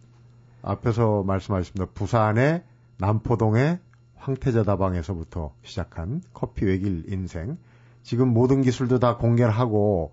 앞에서 0.61 1.23
말씀하셨습니다. 1.23 1.93
부산의 1.93 2.63
남포동의 2.97 3.79
황태자 4.15 4.63
다방에서부터 4.63 5.53
시작한 5.63 6.21
커피 6.33 6.65
외길 6.65 7.05
인생. 7.11 7.57
지금 8.03 8.29
모든 8.33 8.61
기술도 8.61 8.99
다 8.99 9.17
공개를 9.17 9.51
하고 9.51 10.11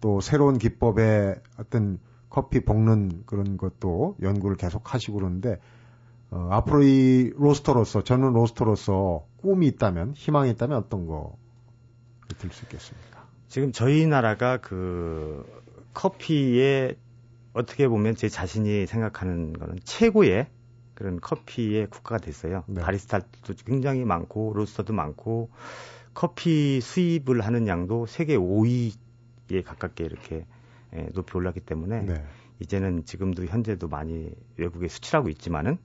또 0.00 0.20
새로운 0.20 0.58
기법의 0.58 1.36
어떤 1.58 1.98
커피 2.28 2.64
볶는 2.64 3.22
그런 3.26 3.56
것도 3.56 4.16
연구를 4.20 4.56
계속 4.56 4.92
하시고 4.92 5.18
그러는데 5.18 5.60
어, 6.34 6.48
앞으로 6.50 6.82
이 6.82 7.32
로스터로서 7.36 8.02
저는 8.02 8.32
로스터로서 8.32 9.24
꿈이 9.36 9.68
있다면 9.68 10.14
희망이 10.14 10.50
있다면 10.50 10.76
어떤 10.78 11.06
거 11.06 11.44
들 12.38 12.50
수 12.50 12.64
있겠습니까? 12.64 13.26
지금 13.48 13.72
저희 13.72 14.06
나라가 14.06 14.58
그 14.58 15.44
커피에 15.92 16.96
어떻게 17.52 17.86
보면 17.86 18.16
제 18.16 18.28
자신이 18.28 18.86
생각하는 18.86 19.52
거는 19.52 19.78
최고의 19.84 20.48
그런 20.94 21.20
커피의 21.20 21.88
국가가 21.88 22.18
됐어요. 22.18 22.64
네. 22.66 22.80
바리스타도 22.80 23.26
굉장히 23.64 24.04
많고 24.04 24.52
로스터도 24.54 24.92
많고 24.92 25.50
커피 26.14 26.80
수입을 26.80 27.40
하는 27.42 27.66
양도 27.66 28.06
세계 28.06 28.36
5위 28.36 28.92
200에 29.48 29.64
가깝게 29.64 30.04
이렇게 30.04 30.46
예, 30.94 31.08
높이 31.14 31.36
올랐기 31.36 31.60
때문에 31.60 32.02
네. 32.02 32.24
이제는 32.60 33.04
지금도 33.04 33.46
현재도 33.46 33.88
많이 33.88 34.30
외국에 34.56 34.88
수출하고 34.88 35.28
있지만은 35.28 35.78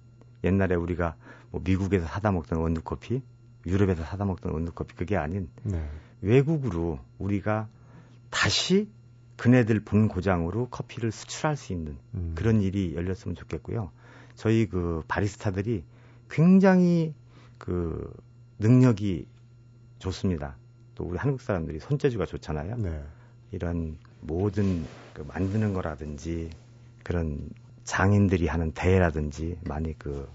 옛날에 0.43 0.75
우리가 0.75 1.15
뭐 1.51 1.61
미국에서 1.63 2.05
사다 2.05 2.31
먹던 2.31 2.59
원두 2.59 2.81
커피, 2.81 3.21
유럽에서 3.65 4.03
사다 4.03 4.25
먹던 4.25 4.51
원두 4.51 4.71
커피 4.71 4.95
그게 4.95 5.17
아닌 5.17 5.49
네. 5.63 5.83
외국으로 6.21 6.99
우리가 7.17 7.67
다시 8.29 8.89
그네들 9.37 9.79
본 9.81 10.07
고장으로 10.07 10.67
커피를 10.69 11.11
수출할 11.11 11.55
수 11.55 11.73
있는 11.73 11.97
음. 12.13 12.33
그런 12.35 12.61
일이 12.61 12.93
열렸으면 12.95 13.35
좋겠고요. 13.35 13.91
저희 14.35 14.67
그 14.67 15.01
바리스타들이 15.07 15.83
굉장히 16.29 17.13
그 17.57 18.13
능력이 18.59 19.27
좋습니다. 19.99 20.57
또 20.95 21.05
우리 21.05 21.17
한국 21.17 21.41
사람들이 21.41 21.79
손재주가 21.79 22.25
좋잖아요. 22.25 22.77
네. 22.77 23.03
이런 23.51 23.97
모든 24.21 24.85
그 25.13 25.21
만드는 25.21 25.73
거라든지 25.73 26.49
그런 27.03 27.49
장인들이 27.89 28.45
하는 28.45 28.71
대회라든지 28.71 29.57
많이 29.67 29.97
그 29.97 30.29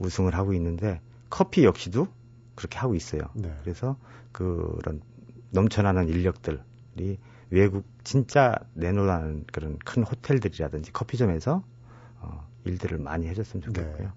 우승을 0.00 0.34
하고 0.34 0.52
있는데 0.52 1.00
커피 1.30 1.64
역시도 1.64 2.08
그렇게 2.54 2.78
하고 2.78 2.94
있어요. 2.94 3.22
네. 3.32 3.50
그래서 3.62 3.96
그런 4.32 5.00
넘쳐나는 5.48 6.08
인력들이 6.08 7.18
외국 7.48 7.86
진짜 8.04 8.54
내놓으라는 8.74 9.46
그런 9.50 9.78
큰 9.78 10.02
호텔들이라든지 10.02 10.92
커피점에서 10.92 11.64
어, 12.20 12.46
일들을 12.66 12.98
많이 12.98 13.28
해줬으면 13.28 13.62
좋겠고요. 13.62 14.06
네. 14.06 14.12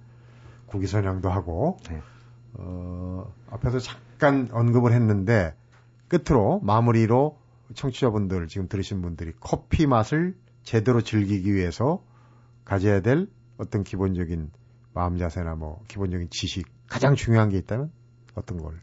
국기선양도 0.65 1.30
하고 1.30 1.78
네. 1.89 2.02
어, 2.56 3.34
앞에서 3.50 3.80
잠깐 3.80 4.50
언급을 4.52 4.91
했는데 4.91 5.56
끝으로 6.10 6.60
마무리로 6.63 7.39
청취자분들 7.76 8.50
지금 8.50 8.67
들으신 8.67 9.02
분들이 9.02 9.32
커피 9.39 9.88
맛을 9.88 10.36
제대로 10.63 11.00
즐기기 11.00 11.54
위해서 11.54 12.04
가져야 12.65 13.02
될 13.02 13.28
어떤 13.58 13.84
기본적인 13.84 14.52
마음 14.93 15.17
자세나 15.17 15.56
뭐 15.56 15.84
기본적인 15.88 16.30
지식 16.30 16.67
가장 16.88 17.15
중요한 17.15 17.49
게 17.49 17.58
있다면 17.58 17.91
어떤 18.36 18.58
걸? 18.58 18.80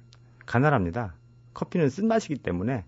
간단합니다. 0.46 1.14
커피는 1.54 1.88
쓴맛이기 1.88 2.36
때문에 2.36 2.84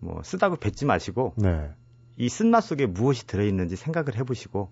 뭐 0.00 0.22
쓰다고 0.22 0.56
뱉지 0.56 0.84
마시고 0.84 1.34
네. 1.36 1.72
이 2.16 2.28
쓴맛 2.28 2.64
속에 2.64 2.86
무엇이 2.86 3.26
들어있는지 3.26 3.76
생각을 3.76 4.16
해보시고 4.16 4.70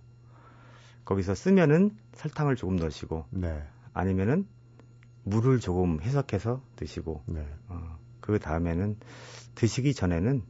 거기서 1.04 1.34
쓰면은 1.34 1.96
설탕을 2.14 2.56
조금 2.56 2.76
넣으시고 2.76 3.26
네. 3.30 3.62
아니면은 3.92 4.46
물을 5.24 5.60
조금 5.60 6.00
해석해서 6.00 6.62
드시고 6.76 7.22
네. 7.26 7.46
어, 7.68 7.98
그 8.20 8.38
다음에는 8.38 8.96
드시기 9.54 9.94
전에는 9.94 10.42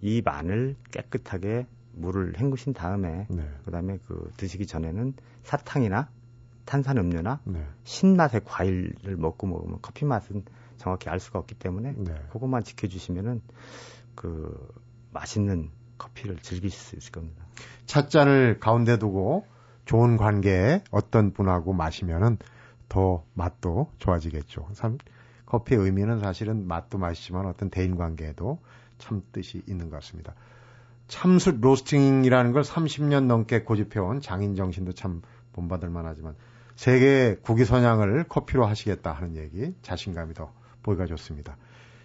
이 0.00 0.22
마늘 0.24 0.76
깨끗하게 0.90 1.66
물을 1.94 2.38
헹구신 2.38 2.72
다음에 2.72 3.26
네. 3.28 3.48
그다음에 3.64 3.98
그 4.06 4.30
드시기 4.36 4.66
전에는 4.66 5.14
사탕이나 5.44 6.08
탄산 6.64 6.98
음료나 6.98 7.40
네. 7.44 7.64
신맛의 7.84 8.42
과일을 8.44 9.16
먹고 9.16 9.46
먹으면 9.46 9.78
커피 9.82 10.04
맛은 10.04 10.44
정확히 10.76 11.08
알 11.08 11.20
수가 11.20 11.38
없기 11.38 11.54
때문에 11.56 11.94
네. 11.96 12.14
그것만 12.30 12.64
지켜주시면은 12.64 13.42
그 14.14 14.72
맛있는 15.12 15.70
커피를 15.98 16.38
즐기실 16.38 16.78
수 16.78 16.96
있을 16.96 17.12
겁니다. 17.12 17.44
찻잔을 17.86 18.58
가운데 18.58 18.98
두고 18.98 19.46
좋은 19.84 20.16
관계에 20.16 20.82
어떤 20.90 21.32
분하고 21.32 21.72
마시면은 21.72 22.38
더 22.88 23.24
맛도 23.34 23.90
좋아지겠죠. 23.98 24.68
참 24.74 24.98
커피의 25.46 25.80
의미는 25.80 26.20
사실은 26.20 26.66
맛도 26.66 26.98
맛이지만 26.98 27.46
어떤 27.46 27.70
대인 27.70 27.96
관계에도 27.96 28.58
참 28.98 29.22
뜻이 29.32 29.62
있는 29.66 29.90
것 29.90 29.96
같습니다. 29.96 30.34
참숯 31.12 31.60
로스팅이라는 31.60 32.52
걸 32.52 32.62
30년 32.62 33.26
넘게 33.26 33.64
고집해온 33.64 34.22
장인 34.22 34.54
정신도 34.56 34.92
참 34.92 35.20
본받을 35.52 35.90
만하지만 35.90 36.34
세계 36.74 37.36
국위 37.42 37.66
선양을 37.66 38.24
커피로 38.30 38.64
하시겠다 38.64 39.12
하는 39.12 39.36
얘기 39.36 39.74
자신감이 39.82 40.32
더 40.32 40.54
보기가 40.82 41.04
좋습니다. 41.04 41.58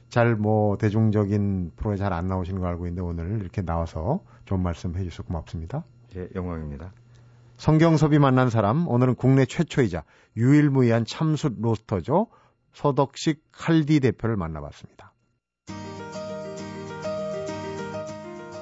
잘 0.09 0.35
뭐 0.35 0.77
대중적인 0.77 1.71
프로에 1.77 1.95
잘 1.95 2.11
안 2.11 2.27
나오시는 2.27 2.59
거 2.59 2.67
알고 2.67 2.85
있는데 2.87 3.01
오늘 3.01 3.39
이렇게 3.39 3.61
나와서 3.61 4.25
좋은 4.43 4.61
말씀 4.61 4.93
해주셔서 4.97 5.23
고맙습니다. 5.23 5.85
예, 6.17 6.27
영광입니다. 6.35 6.91
성경섭이 7.55 8.19
만난 8.19 8.49
사람 8.49 8.89
오늘은 8.89 9.15
국내 9.15 9.45
최초이자 9.45 10.03
유일무이한 10.35 11.05
참숯 11.05 11.61
로스터죠. 11.61 12.27
서덕식 12.73 13.41
칼디 13.53 14.01
대표를 14.01 14.35
만나봤습니다. 14.35 15.06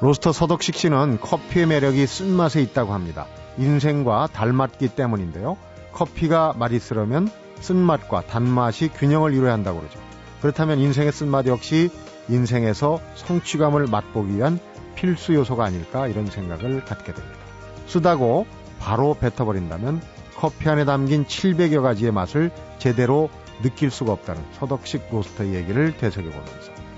로스터 0.02 0.34
서덕식 0.34 0.76
씨는 0.76 1.20
커피의 1.22 1.68
매력이 1.68 2.06
쓴맛에 2.06 2.62
있다고 2.62 2.94
합니다. 2.94 3.28
인생과 3.58 4.28
닮았기 4.34 4.90
때문인데요. 4.90 5.58
커피가 5.94 6.54
맛있으려면 6.58 7.30
쓴맛과 7.62 8.24
단맛이 8.28 8.90
균형을 8.90 9.34
이루어야 9.34 9.54
한다고 9.54 9.80
그러죠. 9.80 10.00
그렇다면 10.42 10.80
인생의 10.80 11.14
쓴맛 11.14 11.48
역시 11.48 11.90
인생에서 12.28 13.00
성취감을 13.16 13.88
맛보기 13.88 14.36
위한 14.36 14.60
필수 14.96 15.34
요소가 15.34 15.64
아닐까 15.66 16.08
이런 16.08 16.26
생각을 16.26 16.84
갖게 16.84 17.14
됩니다. 17.14 17.40
쓰다고 17.88 18.46
바로 18.80 19.14
뱉어버린다면 19.14 20.02
커피 20.36 20.68
안에 20.70 20.84
담긴 20.84 21.26
700여 21.26 21.82
가지의 21.82 22.12
맛을 22.12 22.52
제대로 22.78 23.30
느낄 23.62 23.90
수가 23.90 24.12
없다는 24.12 24.44
서덕식 24.60 25.08
로스터의 25.10 25.56
얘기를 25.56 25.96
되새겨보면서 25.96 26.76